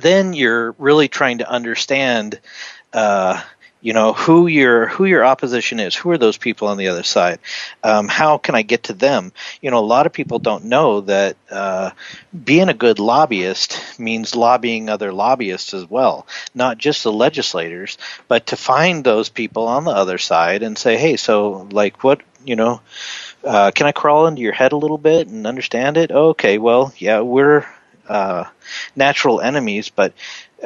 then 0.00 0.32
you're 0.32 0.72
really 0.78 1.08
trying 1.08 1.38
to 1.38 1.50
understand. 1.50 2.40
Uh, 2.92 3.42
you 3.84 3.92
know 3.92 4.14
who 4.14 4.46
your 4.46 4.86
who 4.86 5.04
your 5.04 5.26
opposition 5.26 5.78
is. 5.78 5.94
Who 5.94 6.10
are 6.10 6.16
those 6.16 6.38
people 6.38 6.68
on 6.68 6.78
the 6.78 6.88
other 6.88 7.02
side? 7.02 7.38
Um, 7.82 8.08
how 8.08 8.38
can 8.38 8.54
i 8.54 8.62
get 8.62 8.84
to 8.84 8.94
them? 8.94 9.30
You 9.60 9.70
know 9.70 9.78
a 9.78 9.84
lot 9.84 10.06
of 10.06 10.12
people 10.14 10.38
don't 10.38 10.64
know 10.64 11.02
that 11.02 11.36
uh, 11.50 11.90
being 12.32 12.70
a 12.70 12.74
good 12.74 12.98
lobbyist 12.98 13.78
means 13.98 14.34
lobbying 14.34 14.88
other 14.88 15.12
lobbyists 15.12 15.74
as 15.74 15.88
well 15.88 16.26
not 16.54 16.78
just 16.78 17.04
the 17.04 17.12
legislators 17.12 17.98
but 18.26 18.46
to 18.46 18.56
find 18.56 19.04
those 19.04 19.28
people 19.28 19.68
on 19.68 19.84
the 19.84 19.90
other 19.90 20.16
side 20.16 20.62
and 20.62 20.78
say 20.78 20.96
hey 20.96 21.16
so 21.16 21.68
like 21.70 22.02
what 22.02 22.22
you 22.44 22.56
know 22.56 22.80
uh, 23.44 23.70
can 23.70 23.86
i 23.86 23.92
crawl 23.92 24.26
into 24.26 24.42
your 24.42 24.52
head 24.52 24.72
a 24.72 24.76
little 24.76 24.98
bit 24.98 25.28
and 25.28 25.46
understand 25.46 25.96
it 25.96 26.10
okay 26.10 26.58
well 26.58 26.92
yeah 26.98 27.20
we're 27.20 27.66
uh, 28.08 28.44
natural 28.94 29.40
enemies 29.40 29.88
but 29.88 30.12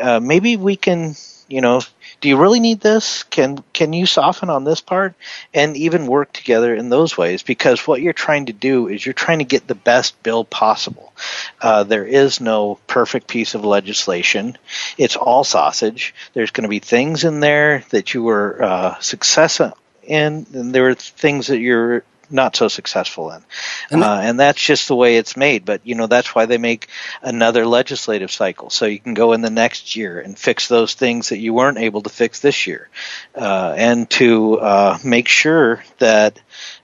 uh, 0.00 0.20
maybe 0.20 0.56
we 0.56 0.76
can 0.76 1.14
you 1.48 1.60
know 1.60 1.80
do 2.20 2.28
you 2.28 2.36
really 2.36 2.60
need 2.60 2.80
this? 2.80 3.22
Can 3.24 3.62
can 3.72 3.92
you 3.92 4.04
soften 4.04 4.50
on 4.50 4.64
this 4.64 4.80
part 4.80 5.14
and 5.54 5.76
even 5.76 6.06
work 6.06 6.32
together 6.32 6.74
in 6.74 6.88
those 6.88 7.16
ways? 7.16 7.42
Because 7.42 7.86
what 7.86 8.02
you're 8.02 8.12
trying 8.12 8.46
to 8.46 8.52
do 8.52 8.88
is 8.88 9.04
you're 9.04 9.12
trying 9.12 9.38
to 9.38 9.44
get 9.44 9.66
the 9.66 9.76
best 9.76 10.20
bill 10.22 10.44
possible. 10.44 11.12
Uh, 11.60 11.84
there 11.84 12.04
is 12.04 12.40
no 12.40 12.78
perfect 12.86 13.28
piece 13.28 13.54
of 13.54 13.64
legislation. 13.64 14.58
It's 14.96 15.16
all 15.16 15.44
sausage. 15.44 16.14
There's 16.32 16.50
going 16.50 16.64
to 16.64 16.68
be 16.68 16.80
things 16.80 17.24
in 17.24 17.40
there 17.40 17.84
that 17.90 18.14
you 18.14 18.24
were 18.24 18.62
uh, 18.62 18.98
successful 18.98 19.78
in, 20.02 20.46
and 20.52 20.74
there 20.74 20.88
are 20.88 20.94
things 20.94 21.48
that 21.48 21.60
you're 21.60 22.02
not 22.30 22.56
so 22.56 22.68
successful 22.68 23.30
in. 23.30 23.42
And, 23.90 24.02
uh, 24.02 24.20
and 24.22 24.40
that's 24.40 24.62
just 24.62 24.88
the 24.88 24.96
way 24.96 25.16
it's 25.16 25.36
made. 25.36 25.64
But, 25.64 25.80
you 25.84 25.94
know, 25.94 26.06
that's 26.06 26.34
why 26.34 26.46
they 26.46 26.58
make 26.58 26.88
another 27.22 27.66
legislative 27.66 28.30
cycle. 28.30 28.70
So 28.70 28.86
you 28.86 28.98
can 28.98 29.14
go 29.14 29.32
in 29.32 29.40
the 29.40 29.50
next 29.50 29.96
year 29.96 30.20
and 30.20 30.38
fix 30.38 30.68
those 30.68 30.94
things 30.94 31.30
that 31.30 31.38
you 31.38 31.54
weren't 31.54 31.78
able 31.78 32.02
to 32.02 32.10
fix 32.10 32.40
this 32.40 32.66
year. 32.66 32.88
Uh, 33.34 33.74
and 33.76 34.10
to 34.10 34.58
uh, 34.60 34.98
make 35.04 35.28
sure 35.28 35.82
that 35.98 36.40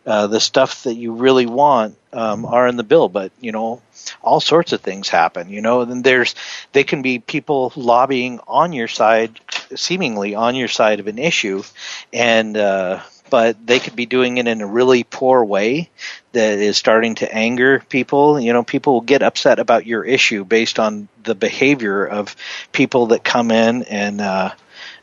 uh, 0.06 0.26
the 0.26 0.40
stuff 0.40 0.84
that 0.84 0.94
you 0.94 1.12
really 1.12 1.46
want 1.46 1.96
um, 2.12 2.44
are 2.44 2.68
in 2.68 2.76
the 2.76 2.82
bill. 2.82 3.08
But, 3.08 3.32
you 3.40 3.52
know, 3.52 3.82
all 4.22 4.40
sorts 4.40 4.72
of 4.72 4.80
things 4.80 5.08
happen, 5.08 5.48
you 5.48 5.62
know, 5.62 5.80
and 5.80 6.04
there's, 6.04 6.34
they 6.72 6.84
can 6.84 7.02
be 7.02 7.18
people 7.18 7.72
lobbying 7.74 8.38
on 8.46 8.72
your 8.72 8.88
side, 8.88 9.40
seemingly 9.74 10.34
on 10.34 10.54
your 10.54 10.68
side 10.68 11.00
of 11.00 11.06
an 11.06 11.18
issue. 11.18 11.62
And, 12.12 12.56
uh, 12.56 13.00
but 13.34 13.66
they 13.66 13.80
could 13.80 13.96
be 13.96 14.06
doing 14.06 14.38
it 14.38 14.46
in 14.46 14.60
a 14.60 14.66
really 14.66 15.02
poor 15.02 15.44
way 15.44 15.90
that 16.30 16.60
is 16.60 16.76
starting 16.76 17.16
to 17.16 17.34
anger 17.34 17.80
people. 17.88 18.38
You 18.38 18.52
know, 18.52 18.62
people 18.62 18.92
will 18.92 19.00
get 19.00 19.24
upset 19.24 19.58
about 19.58 19.86
your 19.86 20.04
issue 20.04 20.44
based 20.44 20.78
on 20.78 21.08
the 21.24 21.34
behavior 21.34 22.06
of 22.06 22.36
people 22.70 23.06
that 23.06 23.24
come 23.24 23.50
in 23.50 23.82
and 23.82 24.20
uh, 24.20 24.52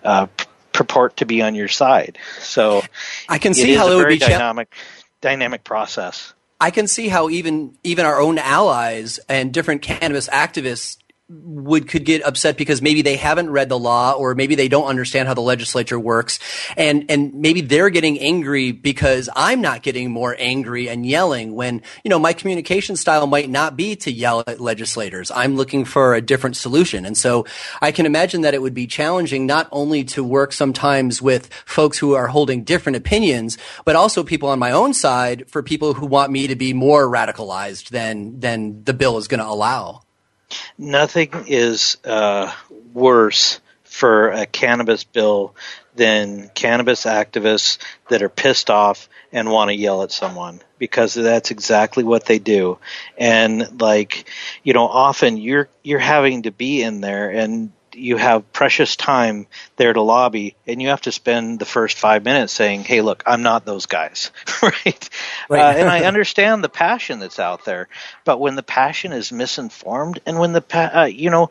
uh, 0.01 0.27
purport 0.71 1.17
to 1.17 1.25
be 1.25 1.41
on 1.41 1.55
your 1.55 1.67
side. 1.67 2.19
So 2.39 2.83
I 3.27 3.37
can 3.37 3.53
see 3.53 3.73
how 3.73 3.91
it 3.91 3.95
would 3.95 4.07
be 4.07 4.17
dynamic, 4.17 4.73
dynamic 5.19 5.65
process. 5.65 6.33
I 6.61 6.71
can 6.71 6.87
see 6.87 7.09
how 7.09 7.29
even 7.29 7.77
even 7.83 8.05
our 8.05 8.21
own 8.21 8.37
allies 8.37 9.19
and 9.27 9.53
different 9.53 9.81
cannabis 9.81 10.29
activists 10.29 10.99
would 11.31 11.87
could 11.87 12.03
get 12.03 12.23
upset 12.23 12.57
because 12.57 12.81
maybe 12.81 13.01
they 13.01 13.15
haven't 13.15 13.49
read 13.49 13.69
the 13.69 13.79
law 13.79 14.13
or 14.13 14.35
maybe 14.35 14.55
they 14.55 14.67
don't 14.67 14.87
understand 14.87 15.27
how 15.27 15.33
the 15.33 15.41
legislature 15.41 15.99
works. 15.99 16.39
And 16.75 17.05
and 17.09 17.33
maybe 17.33 17.61
they're 17.61 17.89
getting 17.89 18.19
angry 18.19 18.71
because 18.71 19.29
I'm 19.35 19.61
not 19.61 19.81
getting 19.81 20.11
more 20.11 20.35
angry 20.37 20.89
and 20.89 21.05
yelling 21.05 21.55
when 21.55 21.81
you 22.03 22.09
know 22.09 22.19
my 22.19 22.33
communication 22.33 22.95
style 22.95 23.27
might 23.27 23.49
not 23.49 23.77
be 23.77 23.95
to 23.97 24.11
yell 24.11 24.43
at 24.45 24.59
legislators. 24.59 25.31
I'm 25.31 25.55
looking 25.55 25.85
for 25.85 26.13
a 26.13 26.21
different 26.21 26.57
solution. 26.57 27.05
And 27.05 27.17
so 27.17 27.45
I 27.81 27.91
can 27.91 28.05
imagine 28.05 28.41
that 28.41 28.53
it 28.53 28.61
would 28.61 28.73
be 28.73 28.87
challenging 28.87 29.45
not 29.45 29.69
only 29.71 30.03
to 30.05 30.23
work 30.23 30.51
sometimes 30.51 31.21
with 31.21 31.53
folks 31.65 31.97
who 31.97 32.13
are 32.13 32.27
holding 32.27 32.63
different 32.63 32.95
opinions 32.97 33.57
but 33.85 33.95
also 33.95 34.23
people 34.23 34.49
on 34.49 34.59
my 34.59 34.71
own 34.71 34.93
side 34.93 35.49
for 35.49 35.63
people 35.63 35.93
who 35.93 36.05
want 36.05 36.31
me 36.31 36.47
to 36.47 36.55
be 36.55 36.73
more 36.73 37.07
radicalized 37.07 37.89
than 37.89 38.39
than 38.39 38.83
the 38.83 38.93
bill 38.93 39.17
is 39.17 39.27
going 39.27 39.39
to 39.39 39.47
allow 39.47 40.01
Nothing 40.77 41.45
is 41.47 41.97
uh, 42.05 42.53
worse 42.93 43.59
for 43.83 44.29
a 44.29 44.45
cannabis 44.45 45.03
bill 45.03 45.53
than 45.95 46.49
cannabis 46.55 47.03
activists 47.03 47.77
that 48.09 48.21
are 48.21 48.29
pissed 48.29 48.69
off 48.69 49.09
and 49.33 49.51
want 49.51 49.69
to 49.69 49.75
yell 49.75 50.03
at 50.03 50.11
someone 50.11 50.61
because 50.77 51.13
that's 51.13 51.51
exactly 51.51 52.03
what 52.03 52.25
they 52.25 52.39
do. 52.39 52.79
And 53.17 53.81
like 53.81 54.29
you 54.63 54.73
know 54.73 54.87
often 54.87 55.37
you're 55.37 55.67
you're 55.83 55.99
having 55.99 56.43
to 56.43 56.51
be 56.51 56.81
in 56.81 57.01
there 57.01 57.29
and 57.29 57.71
you 57.95 58.17
have 58.17 58.51
precious 58.53 58.95
time 58.95 59.47
there 59.75 59.93
to 59.93 60.01
lobby, 60.01 60.55
and 60.67 60.81
you 60.81 60.89
have 60.89 61.01
to 61.01 61.11
spend 61.11 61.59
the 61.59 61.65
first 61.65 61.97
five 61.97 62.23
minutes 62.23 62.53
saying, 62.53 62.83
"Hey, 62.83 63.01
look, 63.01 63.23
I'm 63.25 63.43
not 63.43 63.65
those 63.65 63.85
guys," 63.85 64.31
right? 64.61 65.09
right. 65.49 65.61
Uh, 65.61 65.77
and 65.77 65.89
I 65.89 66.03
understand 66.03 66.63
the 66.63 66.69
passion 66.69 67.19
that's 67.19 67.39
out 67.39 67.65
there, 67.65 67.87
but 68.25 68.39
when 68.39 68.55
the 68.55 68.63
passion 68.63 69.11
is 69.11 69.31
misinformed, 69.31 70.19
and 70.25 70.39
when 70.39 70.53
the 70.53 70.61
pa- 70.61 70.91
uh, 70.93 71.05
you 71.05 71.29
know, 71.29 71.49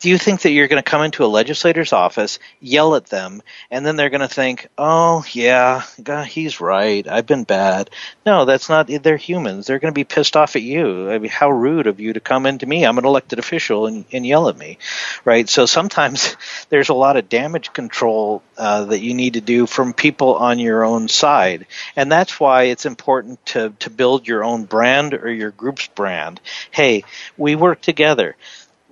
do 0.00 0.08
you 0.08 0.18
think 0.18 0.42
that 0.42 0.50
you're 0.50 0.68
going 0.68 0.82
to 0.82 0.88
come 0.88 1.02
into 1.02 1.24
a 1.24 1.26
legislator's 1.26 1.92
office, 1.92 2.38
yell 2.60 2.94
at 2.94 3.06
them, 3.06 3.42
and 3.70 3.84
then 3.84 3.96
they're 3.96 4.10
going 4.10 4.20
to 4.20 4.28
think, 4.28 4.68
"Oh, 4.76 5.24
yeah, 5.32 5.82
God, 6.02 6.26
he's 6.26 6.60
right. 6.60 7.06
I've 7.06 7.26
been 7.26 7.44
bad." 7.44 7.90
No, 8.24 8.44
that's 8.44 8.68
not. 8.68 8.88
They're 8.88 9.16
humans. 9.16 9.66
They're 9.66 9.78
going 9.78 9.92
to 9.92 9.98
be 9.98 10.04
pissed 10.04 10.36
off 10.36 10.56
at 10.56 10.62
you. 10.62 11.10
I 11.10 11.18
mean, 11.18 11.30
how 11.30 11.50
rude 11.50 11.86
of 11.86 12.00
you 12.00 12.12
to 12.12 12.20
come 12.20 12.46
into 12.46 12.66
me. 12.66 12.84
I'm 12.84 12.98
an 12.98 13.04
elected 13.04 13.38
official 13.38 13.86
and, 13.86 14.04
and 14.12 14.26
yell 14.26 14.48
at 14.48 14.56
me, 14.56 14.78
right? 15.24 15.48
So 15.48 15.66
sometimes 15.66 16.36
there's 16.68 16.90
a 16.90 16.94
lot 16.94 17.16
of 17.16 17.28
damage 17.28 17.72
control 17.72 18.42
uh, 18.56 18.84
that 18.86 19.00
you 19.00 19.14
need 19.14 19.34
to 19.34 19.40
do 19.40 19.66
from 19.66 19.92
people 19.92 20.36
on 20.36 20.58
your 20.58 20.84
own 20.84 21.08
side, 21.08 21.66
and 21.96 22.10
that's 22.10 22.38
why 22.38 22.64
it's 22.64 22.86
important 22.86 23.44
to 23.46 23.72
to 23.80 23.90
build 23.90 24.28
your 24.28 24.44
own 24.44 24.64
brand 24.64 25.14
or 25.14 25.30
your 25.30 25.50
group's 25.50 25.88
brand. 25.88 26.40
Hey, 26.70 27.04
we 27.36 27.56
work 27.56 27.80
together 27.80 28.36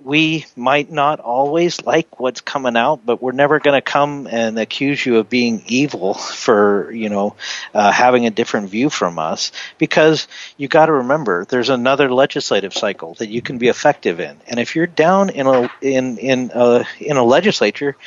we 0.03 0.45
might 0.55 0.91
not 0.91 1.19
always 1.19 1.81
like 1.81 2.19
what's 2.19 2.41
coming 2.41 2.77
out, 2.77 3.05
but 3.05 3.21
we're 3.21 3.31
never 3.31 3.59
going 3.59 3.75
to 3.75 3.81
come 3.81 4.27
and 4.29 4.59
accuse 4.59 5.03
you 5.03 5.17
of 5.17 5.29
being 5.29 5.63
evil 5.67 6.13
for, 6.13 6.91
you 6.91 7.09
know, 7.09 7.35
uh, 7.73 7.91
having 7.91 8.25
a 8.25 8.29
different 8.29 8.69
view 8.69 8.89
from 8.89 9.17
us 9.19 9.51
because 9.77 10.27
you 10.55 10.67
got 10.67 10.85
to 10.85 10.93
remember 10.93 11.45
there's 11.45 11.69
another 11.69 12.11
legislative 12.11 12.73
cycle 12.73 13.15
that 13.15 13.29
you 13.29 13.41
can 13.41 13.57
be 13.57 13.67
effective 13.69 14.19
in. 14.19 14.37
And 14.47 14.59
if 14.59 14.75
you're 14.75 14.87
down 14.87 15.29
in 15.29 15.47
a, 15.47 15.69
in, 15.81 16.17
in 16.17 16.51
a, 16.53 16.85
in 16.99 17.17
a 17.17 17.23
legislature, 17.23 17.97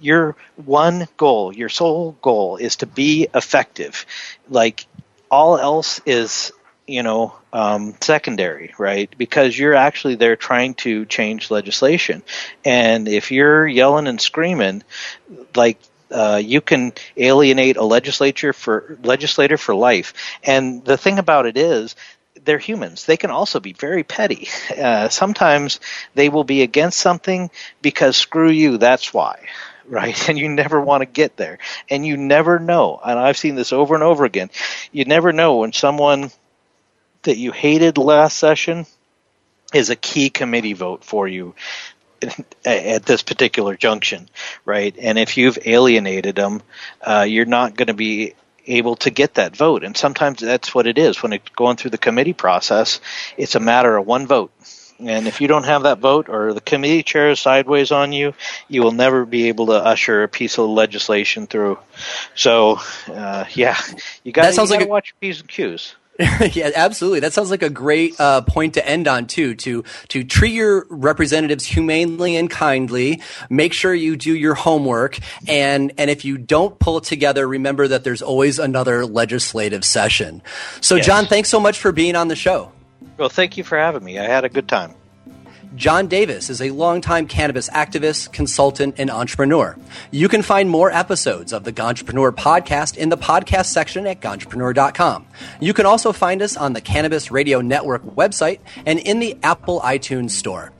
your 0.00 0.36
one 0.56 1.08
goal, 1.16 1.54
your 1.54 1.68
sole 1.68 2.16
goal 2.22 2.56
is 2.56 2.76
to 2.76 2.86
be 2.86 3.28
effective. 3.34 4.06
Like 4.48 4.86
all 5.30 5.58
else 5.58 6.00
is 6.06 6.52
you 6.90 7.02
know 7.02 7.34
um, 7.52 7.94
secondary, 8.00 8.74
right? 8.78 9.12
Because 9.16 9.58
you're 9.58 9.74
actually 9.74 10.16
there 10.16 10.36
trying 10.36 10.74
to 10.74 11.06
change 11.06 11.50
legislation, 11.50 12.22
and 12.64 13.08
if 13.08 13.30
you're 13.30 13.66
yelling 13.66 14.06
and 14.06 14.20
screaming, 14.20 14.82
like 15.54 15.78
uh, 16.10 16.40
you 16.44 16.60
can 16.60 16.92
alienate 17.16 17.76
a 17.76 17.84
legislature 17.84 18.52
for 18.52 18.98
legislator 19.02 19.56
for 19.56 19.74
life. 19.74 20.14
And 20.42 20.84
the 20.84 20.96
thing 20.96 21.18
about 21.18 21.46
it 21.46 21.56
is, 21.56 21.94
they're 22.44 22.58
humans. 22.58 23.04
They 23.04 23.16
can 23.16 23.30
also 23.30 23.60
be 23.60 23.72
very 23.72 24.04
petty. 24.04 24.48
Uh, 24.80 25.08
sometimes 25.10 25.78
they 26.14 26.30
will 26.30 26.44
be 26.44 26.62
against 26.62 26.98
something 26.98 27.50
because 27.82 28.16
screw 28.16 28.48
you. 28.48 28.78
That's 28.78 29.12
why 29.12 29.46
right? 29.86 30.28
And 30.28 30.38
you 30.38 30.48
never 30.48 30.80
want 30.80 31.02
to 31.02 31.06
get 31.06 31.36
there. 31.36 31.58
And 31.90 32.06
you 32.06 32.16
never 32.16 32.58
know. 32.58 32.98
And 33.04 33.18
I've 33.18 33.36
seen 33.36 33.56
this 33.56 33.72
over 33.72 33.94
and 33.94 34.02
over 34.04 34.24
again. 34.24 34.48
You 34.92 35.04
never 35.04 35.32
know 35.32 35.56
when 35.56 35.72
someone 35.72 36.30
that 37.22 37.36
you 37.36 37.52
hated 37.52 37.98
last 37.98 38.36
session 38.36 38.86
is 39.72 39.90
a 39.90 39.96
key 39.96 40.30
committee 40.30 40.72
vote 40.72 41.04
for 41.04 41.28
you 41.28 41.54
at 42.64 43.04
this 43.04 43.22
particular 43.22 43.76
junction, 43.76 44.28
right? 44.64 44.94
And 44.98 45.18
if 45.18 45.36
you've 45.36 45.58
alienated 45.64 46.36
them, 46.36 46.62
uh, 47.00 47.26
you're 47.28 47.46
not 47.46 47.76
going 47.76 47.88
to 47.88 47.94
be 47.94 48.34
able 48.66 48.96
to 48.96 49.10
get 49.10 49.34
that 49.34 49.56
vote. 49.56 49.84
And 49.84 49.96
sometimes 49.96 50.40
that's 50.40 50.74
what 50.74 50.86
it 50.86 50.98
is. 50.98 51.22
When 51.22 51.32
it's 51.32 51.48
going 51.50 51.76
through 51.76 51.92
the 51.92 51.98
committee 51.98 52.32
process, 52.32 53.00
it's 53.36 53.54
a 53.54 53.60
matter 53.60 53.96
of 53.96 54.06
one 54.06 54.26
vote. 54.26 54.52
And 54.98 55.26
if 55.26 55.40
you 55.40 55.48
don't 55.48 55.64
have 55.64 55.84
that 55.84 55.98
vote 55.98 56.28
or 56.28 56.52
the 56.52 56.60
committee 56.60 57.02
chair 57.02 57.30
is 57.30 57.40
sideways 57.40 57.90
on 57.90 58.12
you, 58.12 58.34
you 58.68 58.82
will 58.82 58.92
never 58.92 59.24
be 59.24 59.48
able 59.48 59.66
to 59.66 59.72
usher 59.72 60.22
a 60.22 60.28
piece 60.28 60.58
of 60.58 60.68
legislation 60.68 61.46
through. 61.46 61.78
So, 62.34 62.80
uh, 63.08 63.46
yeah, 63.54 63.78
you 64.24 64.32
got 64.32 64.52
to 64.52 64.62
like 64.64 64.88
watch 64.88 65.14
your 65.14 65.16
P's 65.20 65.40
and 65.40 65.48
Q's. 65.48 65.94
yeah, 66.52 66.70
absolutely. 66.74 67.20
That 67.20 67.32
sounds 67.32 67.50
like 67.50 67.62
a 67.62 67.70
great 67.70 68.20
uh, 68.20 68.42
point 68.42 68.74
to 68.74 68.86
end 68.86 69.08
on 69.08 69.26
too. 69.26 69.54
To 69.54 69.84
to 70.08 70.22
treat 70.22 70.52
your 70.52 70.86
representatives 70.90 71.64
humanely 71.64 72.36
and 72.36 72.50
kindly. 72.50 73.22
Make 73.48 73.72
sure 73.72 73.94
you 73.94 74.16
do 74.16 74.36
your 74.36 74.54
homework, 74.54 75.18
and 75.48 75.92
and 75.96 76.10
if 76.10 76.24
you 76.24 76.36
don't 76.36 76.78
pull 76.78 76.98
it 76.98 77.04
together, 77.04 77.48
remember 77.48 77.88
that 77.88 78.04
there's 78.04 78.20
always 78.20 78.58
another 78.58 79.06
legislative 79.06 79.84
session. 79.84 80.42
So, 80.80 80.96
yes. 80.96 81.06
John, 81.06 81.26
thanks 81.26 81.48
so 81.48 81.58
much 81.58 81.78
for 81.78 81.90
being 81.90 82.16
on 82.16 82.28
the 82.28 82.36
show. 82.36 82.70
Well, 83.16 83.30
thank 83.30 83.56
you 83.56 83.64
for 83.64 83.78
having 83.78 84.04
me. 84.04 84.18
I 84.18 84.24
had 84.24 84.44
a 84.44 84.48
good 84.48 84.68
time. 84.68 84.94
John 85.76 86.08
Davis 86.08 86.50
is 86.50 86.60
a 86.60 86.70
longtime 86.70 87.28
cannabis 87.28 87.70
activist, 87.70 88.32
consultant, 88.32 88.96
and 88.98 89.08
entrepreneur. 89.08 89.76
You 90.10 90.28
can 90.28 90.42
find 90.42 90.68
more 90.68 90.90
episodes 90.90 91.52
of 91.52 91.62
the 91.62 91.72
Ganjapreneur 91.72 92.32
podcast 92.32 92.96
in 92.96 93.08
the 93.08 93.16
podcast 93.16 93.66
section 93.66 94.04
at 94.06 94.20
ganjapreneur.com. 94.20 95.26
You 95.60 95.72
can 95.72 95.86
also 95.86 96.12
find 96.12 96.42
us 96.42 96.56
on 96.56 96.72
the 96.72 96.80
Cannabis 96.80 97.30
Radio 97.30 97.60
Network 97.60 98.02
website 98.02 98.58
and 98.84 98.98
in 98.98 99.20
the 99.20 99.36
Apple 99.44 99.80
iTunes 99.82 100.30
Store. 100.30 100.72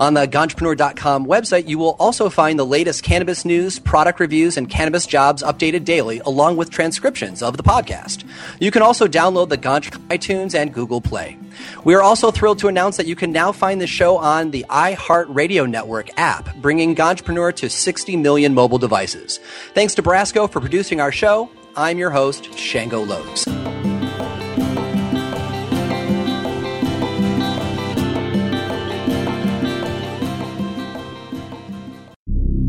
On 0.00 0.14
the 0.14 0.26
Ganjapreneur.com 0.26 1.26
website, 1.26 1.68
you 1.68 1.76
will 1.76 1.96
also 1.98 2.30
find 2.30 2.58
the 2.58 2.64
latest 2.64 3.02
cannabis 3.02 3.44
news, 3.44 3.78
product 3.78 4.18
reviews, 4.18 4.56
and 4.56 4.70
cannabis 4.70 5.06
jobs 5.06 5.42
updated 5.42 5.84
daily, 5.84 6.20
along 6.20 6.56
with 6.56 6.70
transcriptions 6.70 7.42
of 7.42 7.58
the 7.58 7.62
podcast. 7.62 8.24
You 8.60 8.70
can 8.70 8.80
also 8.80 9.06
download 9.06 9.50
the 9.50 9.58
Ganj 9.58 9.90
iTunes 10.08 10.54
and 10.54 10.72
Google 10.72 11.02
Play. 11.02 11.36
We 11.84 11.94
are 11.94 12.02
also 12.02 12.30
thrilled 12.30 12.58
to 12.60 12.68
announce 12.68 12.96
that 12.96 13.06
you 13.06 13.16
can 13.16 13.32
now 13.32 13.52
find 13.52 13.80
the 13.80 13.86
show 13.86 14.18
on 14.18 14.50
the 14.50 14.66
iHeartRadio 14.68 15.68
Network 15.68 16.10
app, 16.18 16.54
bringing 16.56 16.94
Ganjapreneur 16.94 17.54
to 17.56 17.70
60 17.70 18.16
million 18.16 18.54
mobile 18.54 18.78
devices. 18.78 19.38
Thanks 19.74 19.94
to 19.96 20.02
Brasco 20.02 20.50
for 20.50 20.60
producing 20.60 21.00
our 21.00 21.12
show. 21.12 21.50
I'm 21.76 21.98
your 21.98 22.10
host, 22.10 22.58
Shango 22.58 23.02
Los. 23.04 23.46